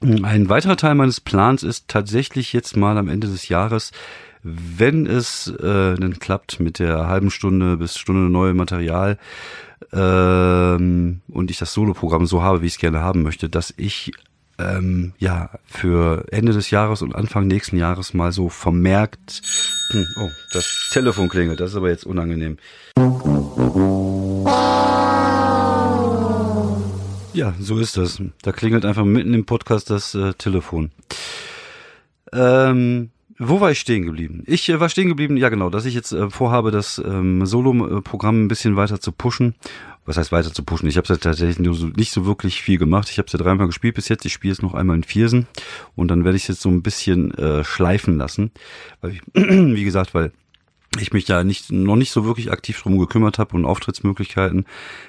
Ein 0.00 0.48
weiterer 0.48 0.78
Teil 0.78 0.94
meines 0.94 1.20
Plans 1.20 1.62
ist 1.62 1.88
tatsächlich 1.88 2.54
jetzt 2.54 2.74
mal 2.74 2.96
am 2.96 3.08
Ende 3.08 3.26
des 3.26 3.48
Jahres, 3.48 3.92
wenn 4.42 5.06
es 5.06 5.48
äh, 5.48 5.94
dann 5.96 6.18
klappt 6.18 6.58
mit 6.58 6.78
der 6.78 7.06
halben 7.06 7.30
Stunde 7.30 7.76
bis 7.76 7.98
Stunde 7.98 8.30
neue 8.30 8.54
Material 8.54 9.18
ähm, 9.92 11.20
und 11.28 11.50
ich 11.50 11.58
das 11.58 11.74
Soloprogramm 11.74 12.24
so 12.24 12.42
habe, 12.42 12.62
wie 12.62 12.66
ich 12.66 12.74
es 12.74 12.78
gerne 12.78 13.00
haben 13.00 13.22
möchte, 13.22 13.50
dass 13.50 13.74
ich 13.76 14.12
ähm, 14.60 15.12
ja 15.18 15.50
für 15.66 16.24
Ende 16.30 16.52
des 16.52 16.70
Jahres 16.70 17.02
und 17.02 17.14
Anfang 17.14 17.46
nächsten 17.46 17.76
Jahres 17.76 18.14
mal 18.14 18.32
so 18.32 18.48
vermerkt. 18.48 19.42
Hm, 19.92 20.06
oh, 20.20 20.30
das 20.52 20.90
Telefon 20.92 21.28
klingelt, 21.28 21.60
das 21.60 21.70
ist 21.70 21.76
aber 21.76 21.88
jetzt 21.88 22.04
unangenehm. 22.04 22.58
Ja, 27.32 27.54
so 27.58 27.78
ist 27.78 27.96
das. 27.96 28.20
Da 28.42 28.52
klingelt 28.52 28.84
einfach 28.84 29.04
mitten 29.04 29.34
im 29.34 29.46
Podcast 29.46 29.90
das 29.90 30.14
äh, 30.14 30.34
Telefon. 30.34 30.90
Ähm, 32.32 33.10
wo 33.38 33.60
war 33.60 33.70
ich 33.70 33.80
stehen 33.80 34.04
geblieben? 34.04 34.42
Ich 34.46 34.68
äh, 34.68 34.80
war 34.80 34.90
stehen 34.90 35.08
geblieben, 35.08 35.38
ja 35.38 35.48
genau, 35.48 35.70
dass 35.70 35.86
ich 35.86 35.94
jetzt 35.94 36.12
äh, 36.12 36.28
vorhabe, 36.28 36.70
das 36.70 37.00
ähm, 37.02 37.46
Solo-Programm 37.46 38.44
ein 38.44 38.48
bisschen 38.48 38.76
weiter 38.76 39.00
zu 39.00 39.12
pushen. 39.12 39.54
Was 40.10 40.16
heißt 40.16 40.32
weiter 40.32 40.52
zu 40.52 40.64
pushen? 40.64 40.88
Ich 40.88 40.96
habe 40.96 41.12
es 41.12 41.20
tatsächlich 41.20 41.60
nur 41.60 41.72
so, 41.72 41.86
nicht 41.86 42.10
so 42.10 42.26
wirklich 42.26 42.62
viel 42.62 42.78
gemacht. 42.78 43.08
Ich 43.12 43.18
habe 43.18 43.26
es 43.26 43.32
ja 43.32 43.38
dreimal 43.38 43.68
gespielt 43.68 43.94
bis 43.94 44.08
jetzt. 44.08 44.24
Ich 44.24 44.32
spiele 44.32 44.50
es 44.50 44.60
noch 44.60 44.74
einmal 44.74 44.96
in 44.96 45.04
Viersen 45.04 45.46
und 45.94 46.08
dann 46.08 46.24
werde 46.24 46.36
ich 46.36 46.42
es 46.42 46.48
jetzt 46.48 46.62
so 46.62 46.68
ein 46.68 46.82
bisschen 46.82 47.32
äh, 47.38 47.62
schleifen 47.62 48.18
lassen. 48.18 48.50
Weil 49.00 49.12
ich, 49.12 49.20
wie 49.34 49.84
gesagt, 49.84 50.12
weil 50.12 50.32
ich 50.98 51.12
mich 51.12 51.24
da 51.24 51.44
nicht 51.44 51.70
noch 51.70 51.94
nicht 51.94 52.10
so 52.10 52.24
wirklich 52.24 52.50
aktiv 52.50 52.82
drum 52.82 52.98
gekümmert 52.98 53.38
habe 53.38 53.54
und 53.54 53.64
Auftrittsmöglichkeiten, 53.64 54.64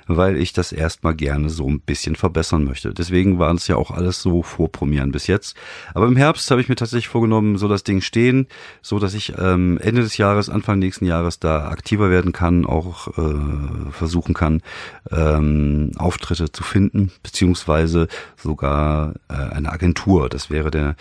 weil 0.05 0.37
ich 0.37 0.53
das 0.53 0.71
erstmal 0.71 1.15
gerne 1.15 1.49
so 1.49 1.67
ein 1.67 1.79
bisschen 1.79 2.15
verbessern 2.15 2.63
möchte. 2.65 2.93
Deswegen 2.93 3.39
waren 3.39 3.57
es 3.57 3.67
ja 3.67 3.77
auch 3.77 3.89
alles 3.89 4.21
so 4.21 4.43
vorpromieren 4.43 5.11
bis 5.11 5.25
jetzt. 5.25 5.55
Aber 5.95 6.05
im 6.05 6.15
Herbst 6.15 6.51
habe 6.51 6.61
ich 6.61 6.69
mir 6.69 6.75
tatsächlich 6.75 7.07
vorgenommen, 7.07 7.57
so 7.57 7.67
das 7.67 7.83
Ding 7.83 8.01
stehen, 8.01 8.47
so 8.83 8.99
dass 8.99 9.15
ich 9.15 9.33
ähm, 9.39 9.79
Ende 9.81 10.01
des 10.01 10.17
Jahres, 10.17 10.49
Anfang 10.49 10.77
nächsten 10.77 11.05
Jahres 11.05 11.39
da 11.39 11.69
aktiver 11.69 12.11
werden 12.11 12.31
kann, 12.31 12.67
auch 12.67 13.07
äh, 13.17 13.91
versuchen 13.91 14.35
kann, 14.35 14.61
ähm, 15.09 15.93
Auftritte 15.97 16.51
zu 16.51 16.63
finden, 16.63 17.11
beziehungsweise 17.23 18.07
sogar 18.37 19.15
äh, 19.29 19.33
eine 19.33 19.71
Agentur. 19.71 20.29
Das 20.29 20.51
wäre 20.51 20.69
der 20.69 20.95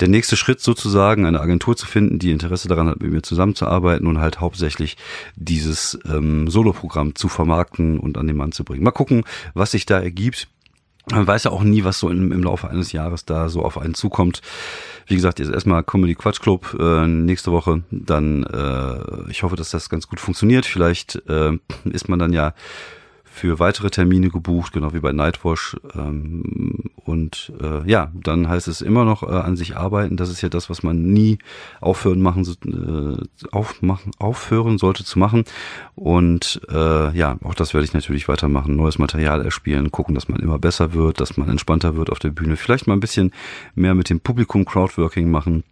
der 0.00 0.08
nächste 0.08 0.36
Schritt 0.36 0.60
sozusagen, 0.60 1.26
eine 1.26 1.40
Agentur 1.40 1.76
zu 1.76 1.86
finden, 1.86 2.18
die 2.18 2.30
Interesse 2.30 2.68
daran 2.68 2.88
hat, 2.88 3.00
mit 3.00 3.10
mir 3.10 3.22
zusammenzuarbeiten 3.22 4.06
und 4.06 4.18
halt 4.18 4.40
hauptsächlich 4.40 4.96
dieses 5.36 5.98
ähm, 6.06 6.48
Soloprogramm 6.48 7.14
zu 7.14 7.28
vermarkten 7.28 7.98
und 7.98 8.16
an 8.18 8.26
den 8.26 8.36
Mann 8.36 8.52
zu 8.52 8.64
bringen. 8.64 8.84
Mal 8.84 8.90
gucken, 8.90 9.24
was 9.54 9.72
sich 9.72 9.86
da 9.86 9.98
ergibt. 9.98 10.48
Man 11.10 11.26
weiß 11.26 11.44
ja 11.44 11.50
auch 11.50 11.62
nie, 11.62 11.84
was 11.84 11.98
so 11.98 12.10
im, 12.10 12.32
im 12.32 12.42
Laufe 12.42 12.68
eines 12.68 12.92
Jahres 12.92 13.24
da 13.24 13.48
so 13.48 13.62
auf 13.62 13.78
einen 13.78 13.94
zukommt. 13.94 14.42
Wie 15.06 15.14
gesagt, 15.14 15.38
jetzt 15.38 15.50
erstmal 15.50 15.82
Comedy 15.82 16.14
Quatsch 16.14 16.40
Club 16.40 16.76
äh, 16.78 17.06
nächste 17.06 17.50
Woche. 17.50 17.82
Dann, 17.90 18.44
äh, 18.44 19.30
ich 19.30 19.42
hoffe, 19.42 19.56
dass 19.56 19.70
das 19.70 19.88
ganz 19.88 20.06
gut 20.06 20.20
funktioniert. 20.20 20.66
Vielleicht 20.66 21.22
äh, 21.26 21.52
ist 21.84 22.10
man 22.10 22.18
dann 22.18 22.34
ja 22.34 22.52
für 23.38 23.60
weitere 23.60 23.88
Termine 23.88 24.30
gebucht, 24.30 24.72
genau 24.72 24.92
wie 24.92 24.98
bei 24.98 25.12
Nightwash. 25.12 25.76
Ähm, 25.94 26.90
und 27.04 27.52
äh, 27.62 27.88
ja, 27.88 28.10
dann 28.12 28.48
heißt 28.48 28.66
es 28.66 28.80
immer 28.80 29.04
noch 29.04 29.22
äh, 29.22 29.26
an 29.26 29.56
sich 29.56 29.76
arbeiten. 29.76 30.16
Das 30.16 30.28
ist 30.28 30.42
ja 30.42 30.48
das, 30.48 30.68
was 30.68 30.82
man 30.82 31.12
nie 31.12 31.38
aufhören 31.80 32.20
machen, 32.20 32.44
äh, 32.66 33.48
aufmachen, 33.52 34.10
aufhören 34.18 34.78
sollte 34.78 35.04
zu 35.04 35.18
machen. 35.20 35.44
Und 35.94 36.60
äh, 36.68 37.16
ja, 37.16 37.38
auch 37.44 37.54
das 37.54 37.74
werde 37.74 37.84
ich 37.84 37.94
natürlich 37.94 38.28
weitermachen. 38.28 38.74
Neues 38.76 38.98
Material 38.98 39.44
erspielen, 39.44 39.92
gucken, 39.92 40.16
dass 40.16 40.28
man 40.28 40.40
immer 40.40 40.58
besser 40.58 40.92
wird, 40.92 41.20
dass 41.20 41.36
man 41.36 41.48
entspannter 41.48 41.96
wird 41.96 42.10
auf 42.10 42.18
der 42.18 42.30
Bühne. 42.30 42.56
Vielleicht 42.56 42.88
mal 42.88 42.94
ein 42.94 43.00
bisschen 43.00 43.30
mehr 43.76 43.94
mit 43.94 44.10
dem 44.10 44.18
Publikum 44.18 44.64
Crowdworking 44.64 45.30
machen 45.30 45.62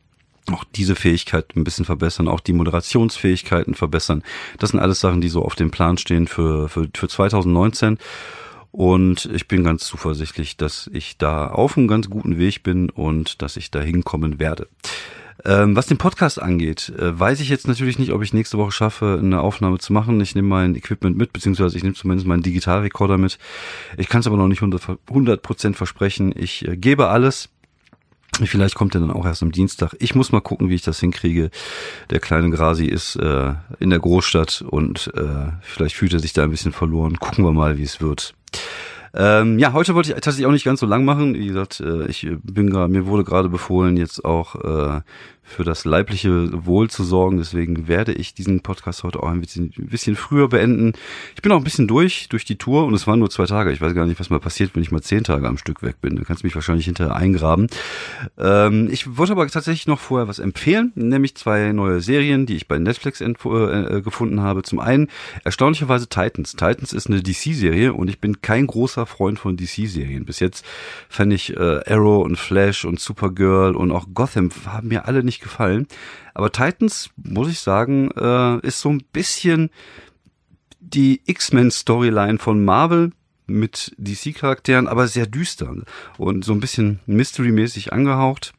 auch 0.53 0.65
diese 0.65 0.95
Fähigkeit 0.95 1.57
ein 1.57 1.65
bisschen 1.65 1.85
verbessern, 1.85 2.29
auch 2.29 2.41
die 2.41 2.53
Moderationsfähigkeiten 2.53 3.75
verbessern. 3.75 4.23
Das 4.59 4.71
sind 4.71 4.81
alles 4.81 5.01
Sachen, 5.01 5.21
die 5.21 5.29
so 5.29 5.43
auf 5.43 5.55
dem 5.55 5.71
Plan 5.71 5.99
stehen 5.99 6.27
für, 6.27 6.69
für, 6.69 6.89
für 6.95 7.09
2019. 7.09 7.99
Und 8.73 9.31
ich 9.33 9.49
bin 9.49 9.65
ganz 9.65 9.87
zuversichtlich, 9.87 10.57
dass 10.57 10.91
ich 10.93 11.17
da 11.17 11.49
auf 11.49 11.79
einem 11.79 11.89
ganz 11.89 12.11
guten 12.11 12.39
Weg 12.39 12.63
bin 12.63 12.91
und 12.91 13.41
dass 13.41 13.57
ich 13.57 13.71
da 13.71 13.81
hinkommen 13.81 14.39
werde. 14.39 14.69
Ähm, 15.45 15.77
was 15.77 15.87
den 15.87 15.99
Podcast 15.99 16.41
angeht, 16.41 16.93
äh, 16.99 17.19
weiß 17.19 17.41
ich 17.41 17.49
jetzt 17.49 17.69
natürlich 17.69 17.99
nicht, 17.99 18.13
ob 18.13 18.23
ich 18.23 18.33
nächste 18.33 18.59
Woche 18.59 18.73
schaffe, 18.73 19.19
eine 19.23 19.41
Aufnahme 19.41 19.79
zu 19.79 19.93
machen. 19.93 20.21
Ich 20.21 20.35
nehme 20.35 20.49
mein 20.49 20.75
Equipment 20.75 21.17
mit, 21.17 21.33
beziehungsweise 21.33 21.77
ich 21.77 21.83
nehme 21.83 21.95
zumindest 21.95 22.27
meinen 22.27 22.43
Digitalrekorder 22.43 23.19
mit. 23.19 23.39
Ich 23.97 24.09
kann 24.09 24.21
es 24.21 24.27
aber 24.27 24.37
noch 24.37 24.49
nicht 24.49 24.63
100 24.63 25.43
Prozent 25.43 25.77
versprechen. 25.77 26.35
Ich 26.37 26.67
äh, 26.67 26.77
gebe 26.77 27.09
alles. 27.09 27.51
Vielleicht 28.45 28.75
kommt 28.75 28.95
er 28.95 29.01
dann 29.01 29.11
auch 29.11 29.25
erst 29.25 29.43
am 29.43 29.53
Dienstag. 29.53 29.95
Ich 29.99 30.15
muss 30.15 30.33
mal 30.33 30.41
gucken, 30.41 30.69
wie 30.69 30.75
ich 30.75 30.83
das 30.83 31.01
hinkriege. 31.01 31.51
Der 32.11 32.21
kleine 32.21 32.51
Grasi 32.51 32.85
ist 32.85 33.17
äh, 33.17 33.55
in 33.79 33.91
der 33.91 33.99
Großstadt 33.99 34.63
und 34.69 35.11
äh, 35.17 35.53
vielleicht 35.63 35.95
fühlt 35.95 36.13
er 36.13 36.21
sich 36.21 36.35
da 36.35 36.45
ein 36.45 36.51
bisschen 36.51 36.73
verloren. 36.73 37.19
Gucken 37.19 37.45
wir 37.45 37.53
mal, 37.53 37.79
wie 37.79 37.83
es 37.85 38.01
wird. 38.01 38.35
Ähm, 39.15 39.59
ja, 39.59 39.73
heute 39.73 39.95
wollte 39.95 40.11
ich 40.11 40.15
tatsächlich 40.15 40.47
auch 40.47 40.53
nicht 40.53 40.65
ganz 40.67 40.81
so 40.81 40.87
lang 40.87 41.07
machen. 41.07 41.35
Wie 41.35 41.47
gesagt, 41.47 41.81
äh, 41.81 42.07
ich 42.07 42.29
bin 42.43 42.69
gerade, 42.69 42.93
mir 42.93 43.07
wurde 43.07 43.25
gerade 43.25 43.49
befohlen, 43.49 43.97
jetzt 43.97 44.23
auch 44.27 44.57
äh, 44.57 45.01
für 45.47 45.65
das 45.65 45.85
leibliche 45.85 46.67
Wohl 46.67 46.91
zu 46.91 47.05
sorgen. 47.05 47.39
Deswegen 47.39 47.89
werde 47.89 48.13
ich 48.13 48.35
diesen 48.35 48.61
Podcast 48.61 49.05
heute 49.05 49.23
auch 49.23 49.29
ein 49.29 49.41
bisschen, 49.41 49.73
ein 49.79 49.87
bisschen 49.87 50.17
früher 50.17 50.49
beenden. 50.49 50.93
Ich 51.35 51.43
bin 51.43 51.53
auch 51.53 51.57
ein 51.57 51.65
bisschen 51.65 51.87
durch, 51.87 52.29
durch 52.29 52.45
die 52.45 52.59
Tour 52.59 52.85
und 52.85 52.95
es 52.95 53.07
waren 53.07 53.21
nur 53.21 53.31
zwei 53.31 53.47
Tage. 53.47 53.73
Ich 53.73 53.81
weiß 53.81 53.95
gar 53.95 54.07
nicht, 54.07 54.19
was 54.19 54.29
mal 54.29 54.41
passiert, 54.41 54.75
wenn 54.75 54.83
ich 54.83 54.91
mal 54.91 55.01
zehn 55.01 55.23
Tage 55.25 55.47
am 55.47 55.57
Stück 55.57 55.83
weg 55.83 56.01
bin. 56.01 56.17
Du 56.17 56.25
kannst 56.25 56.43
mich 56.43 56.55
wahrscheinlich 56.55 56.87
hinterher 56.87 57.15
eingraben. 57.15 57.69
Ähm, 58.39 58.89
ich 58.91 59.17
wollte 59.17 59.33
aber 59.33 59.47
tatsächlich 59.47 59.87
noch 59.87 60.01
vorher 60.01 60.29
was 60.29 60.41
empfehlen, 60.41 60.93
nämlich 60.97 61.37
zwei 61.37 61.73
neue 61.73 62.01
Serien, 62.01 62.47
die 62.47 62.57
ich 62.57 62.67
bei 62.67 62.79
Netflix 62.79 63.21
äh, 63.21 63.27
äh, 63.27 64.03
gefunden 64.03 64.41
habe. 64.41 64.63
Zum 64.63 64.81
einen 64.81 65.09
erstaunlicherweise 65.45 66.09
Titans. 66.09 66.53
Titans 66.53 66.93
ist 66.93 67.07
eine 67.09 67.23
DC-Serie 67.23 67.95
und 67.95 68.09
ich 68.09 68.21
bin 68.21 68.43
kein 68.43 68.67
großer 68.67 69.07
Freund 69.07 69.39
von 69.39 69.57
DC-Serien. 69.57 70.25
Bis 70.25 70.41
jetzt 70.41 70.65
fand 71.09 71.33
ich 71.33 71.57
äh, 71.57 71.81
Arrow 71.87 72.25
und 72.25 72.37
Flash 72.37 72.85
und 72.85 72.99
Supergirl 72.99 73.77
und 73.77 73.93
auch 73.93 74.07
Gotham 74.13 74.51
haben 74.67 74.89
mir 74.89 75.07
alle 75.07 75.23
nicht 75.23 75.36
nicht 75.37 75.43
gefallen. 75.43 75.87
Aber 76.35 76.51
Titans, 76.53 77.11
muss 77.17 77.49
ich 77.49 77.61
sagen, 77.61 78.11
äh, 78.13 78.59
ist 78.67 78.81
so 78.81 78.91
ein 78.91 79.03
bisschen 79.13 79.71
die 80.81 81.21
X-Men-Storyline 81.27 82.39
von 82.39 82.65
Marvel 82.65 83.13
mit 83.47 83.95
DC-Charakteren, 83.99 84.89
aber 84.89 85.07
sehr 85.09 85.27
düster 85.27 85.75
und 86.19 86.45
so 86.45 86.53
ein 86.53 86.61
bisschen 86.61 87.01
Mystery-mäßig 87.07 87.93
angehaucht 87.93 88.55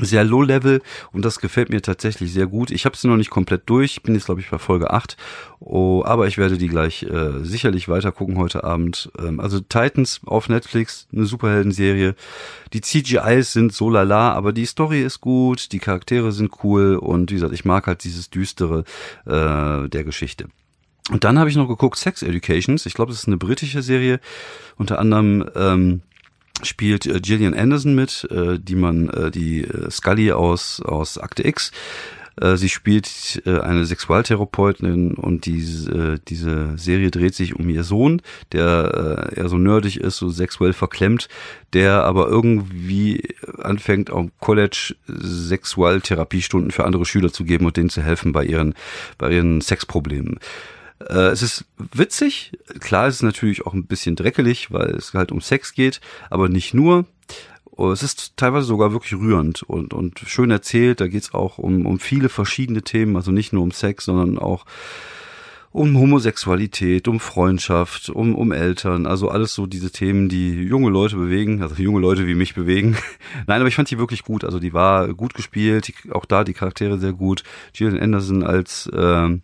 sehr 0.00 0.24
low 0.24 0.42
level 0.42 0.82
und 1.12 1.24
das 1.24 1.40
gefällt 1.40 1.70
mir 1.70 1.80
tatsächlich 1.80 2.32
sehr 2.32 2.46
gut. 2.46 2.70
Ich 2.70 2.84
habe 2.84 2.96
sie 2.96 3.08
noch 3.08 3.16
nicht 3.16 3.30
komplett 3.30 3.62
durch, 3.66 4.02
bin 4.02 4.14
jetzt 4.14 4.26
glaube 4.26 4.40
ich 4.40 4.50
bei 4.50 4.58
Folge 4.58 4.90
8, 4.90 5.16
oh, 5.60 6.02
aber 6.04 6.26
ich 6.26 6.38
werde 6.38 6.58
die 6.58 6.68
gleich 6.68 7.02
äh, 7.04 7.42
sicherlich 7.42 7.88
weiter 7.88 8.12
gucken 8.12 8.36
heute 8.38 8.64
Abend. 8.64 9.10
Ähm, 9.18 9.40
also 9.40 9.60
Titans 9.60 10.20
auf 10.26 10.48
Netflix, 10.48 11.08
eine 11.12 11.24
Superhelden-Serie. 11.24 12.14
Die 12.72 12.80
CGIs 12.80 13.52
sind 13.52 13.72
so 13.72 13.88
lala, 13.88 14.32
aber 14.32 14.52
die 14.52 14.66
Story 14.66 15.02
ist 15.02 15.20
gut, 15.20 15.72
die 15.72 15.78
Charaktere 15.78 16.32
sind 16.32 16.52
cool 16.62 16.96
und 16.96 17.30
wie 17.30 17.34
gesagt, 17.34 17.54
ich 17.54 17.64
mag 17.64 17.86
halt 17.86 18.04
dieses 18.04 18.30
düstere 18.30 18.84
äh, 19.24 19.88
der 19.88 20.04
Geschichte. 20.04 20.48
Und 21.10 21.22
dann 21.22 21.38
habe 21.38 21.48
ich 21.48 21.56
noch 21.56 21.68
geguckt 21.68 21.98
Sex 21.98 22.22
Educations. 22.22 22.84
Ich 22.84 22.94
glaube, 22.94 23.12
das 23.12 23.20
ist 23.20 23.28
eine 23.28 23.36
britische 23.36 23.80
Serie, 23.80 24.18
unter 24.76 24.98
anderem 24.98 25.48
ähm, 25.54 26.02
spielt 26.62 27.06
äh, 27.06 27.20
Gillian 27.20 27.54
Anderson 27.54 27.94
mit, 27.94 28.26
äh, 28.30 28.58
die 28.58 28.76
man, 28.76 29.08
äh, 29.10 29.30
die 29.30 29.66
Scully 29.90 30.32
aus, 30.32 30.80
aus 30.80 31.18
Akte 31.18 31.46
X. 31.46 31.72
Sie 32.38 32.68
spielt 32.68 33.42
eine 33.46 33.86
Sexualtherapeutin 33.86 35.14
und 35.14 35.46
diese, 35.46 36.18
diese 36.18 36.76
Serie 36.76 37.10
dreht 37.10 37.34
sich 37.34 37.56
um 37.56 37.66
ihr 37.70 37.82
Sohn, 37.82 38.20
der 38.52 39.32
eher 39.34 39.48
so 39.48 39.56
nerdig 39.56 39.98
ist, 39.98 40.18
so 40.18 40.28
sexuell 40.28 40.74
verklemmt, 40.74 41.30
der 41.72 42.04
aber 42.04 42.28
irgendwie 42.28 43.26
anfängt, 43.62 44.10
am 44.10 44.32
College 44.38 44.94
Sexualtherapiestunden 45.06 46.72
für 46.72 46.84
andere 46.84 47.06
Schüler 47.06 47.32
zu 47.32 47.44
geben 47.44 47.64
und 47.64 47.78
denen 47.78 47.88
zu 47.88 48.02
helfen 48.02 48.32
bei 48.32 48.44
ihren, 48.44 48.74
bei 49.16 49.30
ihren 49.30 49.62
Sexproblemen. 49.62 50.38
Äh, 51.00 51.28
es 51.28 51.42
ist 51.42 51.64
witzig, 51.76 52.52
klar 52.80 53.08
ist 53.08 53.16
es 53.16 53.22
natürlich 53.22 53.66
auch 53.66 53.74
ein 53.74 53.86
bisschen 53.86 54.16
dreckelig, 54.16 54.70
weil 54.70 54.90
es 54.90 55.14
halt 55.14 55.32
um 55.32 55.40
Sex 55.40 55.74
geht, 55.74 56.00
aber 56.30 56.48
nicht 56.48 56.74
nur. 56.74 57.06
Oh, 57.78 57.90
es 57.90 58.02
ist 58.02 58.38
teilweise 58.38 58.66
sogar 58.66 58.92
wirklich 58.92 59.12
rührend 59.12 59.62
und, 59.62 59.92
und 59.92 60.20
schön 60.20 60.50
erzählt. 60.50 61.02
Da 61.02 61.08
geht 61.08 61.24
es 61.24 61.34
auch 61.34 61.58
um, 61.58 61.84
um 61.84 61.98
viele 61.98 62.30
verschiedene 62.30 62.80
Themen, 62.80 63.16
also 63.16 63.32
nicht 63.32 63.52
nur 63.52 63.62
um 63.62 63.70
Sex, 63.70 64.06
sondern 64.06 64.38
auch 64.38 64.64
um 65.76 65.98
Homosexualität, 65.98 67.06
um 67.06 67.20
Freundschaft, 67.20 68.08
um, 68.08 68.34
um 68.34 68.50
Eltern, 68.50 69.04
also 69.06 69.28
alles 69.28 69.52
so 69.52 69.66
diese 69.66 69.90
Themen, 69.90 70.30
die 70.30 70.62
junge 70.62 70.88
Leute 70.88 71.16
bewegen, 71.16 71.62
also 71.62 71.74
junge 71.74 72.00
Leute 72.00 72.26
wie 72.26 72.34
mich 72.34 72.54
bewegen. 72.54 72.96
Nein, 73.46 73.60
aber 73.60 73.68
ich 73.68 73.74
fand 73.74 73.90
die 73.90 73.98
wirklich 73.98 74.24
gut, 74.24 74.42
also 74.42 74.58
die 74.58 74.72
war 74.72 75.12
gut 75.12 75.34
gespielt, 75.34 75.88
die, 75.88 76.12
auch 76.12 76.24
da 76.24 76.44
die 76.44 76.54
Charaktere 76.54 76.98
sehr 76.98 77.12
gut. 77.12 77.42
Gillian 77.74 78.00
Anderson 78.02 78.42
als 78.42 78.86
äh, 78.86 79.38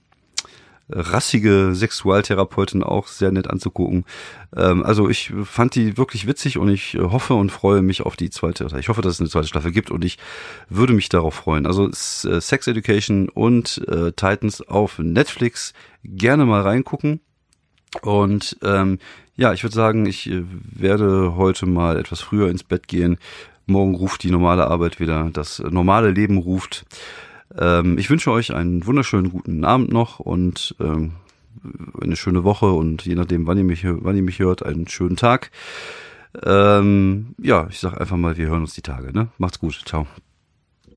rassige 0.95 1.75
Sexualtherapeutin 1.75 2.83
auch 2.83 3.07
sehr 3.07 3.33
nett 3.33 3.49
anzugucken. 3.49 4.05
Ähm, 4.57 4.85
also 4.85 5.09
ich 5.09 5.33
fand 5.45 5.75
die 5.75 5.97
wirklich 5.97 6.27
witzig 6.27 6.59
und 6.59 6.69
ich 6.69 6.99
hoffe 7.01 7.35
und 7.35 7.51
freue 7.51 7.83
mich 7.83 8.03
auf 8.03 8.17
die 8.17 8.31
zweite. 8.31 8.69
Ich 8.79 8.89
hoffe, 8.89 9.03
dass 9.03 9.15
es 9.15 9.21
eine 9.21 9.29
zweite 9.29 9.49
Staffel 9.49 9.73
gibt 9.73 9.91
und 9.91 10.05
ich 10.05 10.19
würde 10.69 10.93
mich 10.93 11.09
darauf 11.09 11.35
freuen. 11.35 11.67
Also 11.67 11.89
äh, 11.89 12.41
Sex 12.41 12.67
Education 12.67 13.29
und 13.29 13.83
äh, 13.89 14.13
Titans 14.13 14.61
auf 14.61 14.99
Netflix 14.99 15.73
gerne 16.05 16.47
mal 16.47 16.63
reingucken. 16.63 17.21
Und 18.01 18.57
ähm, 18.63 18.99
ja, 19.37 19.53
ich 19.53 19.63
würde 19.63 19.75
sagen, 19.75 20.07
ich 20.07 20.31
äh, 20.31 20.45
werde 20.47 21.37
heute 21.37 21.67
mal 21.67 21.99
etwas 21.99 22.21
früher 22.21 22.49
ins 22.49 22.65
Bett 22.65 22.89
gehen. 22.89 23.19
Morgen 23.67 23.95
ruft 23.95 24.23
die 24.23 24.31
normale 24.31 24.67
Arbeit 24.67 24.99
wieder, 24.99 25.31
das 25.33 25.59
normale 25.59 26.11
Leben 26.11 26.39
ruft. 26.39 26.85
Ähm, 27.59 27.99
ich 27.99 28.11
wünsche 28.11 28.31
euch 28.31 28.55
einen 28.55 28.87
wunderschönen 28.87 29.31
guten 29.31 29.65
Abend 29.65 29.93
noch 29.93 30.21
und 30.21 30.75
ähm, 30.81 31.13
eine 32.01 32.17
schöne 32.17 32.45
Woche 32.45 32.73
und 32.73 33.05
je 33.05 33.15
nachdem, 33.15 33.47
wann 33.47 33.59
ihr 33.59 33.65
mich, 33.65 33.85
wann 33.85 34.17
ihr 34.17 34.23
mich 34.23 34.39
hört, 34.39 34.65
einen 34.65 34.89
schönen 34.89 35.17
Tag. 35.17 35.51
Ähm, 36.45 37.35
ja, 37.39 37.67
ich 37.71 37.79
sag 37.79 38.01
einfach 38.01 38.17
mal, 38.17 38.37
wir 38.37 38.49
hören 38.49 38.63
uns 38.63 38.75
die 38.75 38.83
Tage. 38.83 39.13
Ne? 39.13 39.29
Macht's 39.39 39.59
gut. 39.59 39.83
Ciao. 39.85 40.07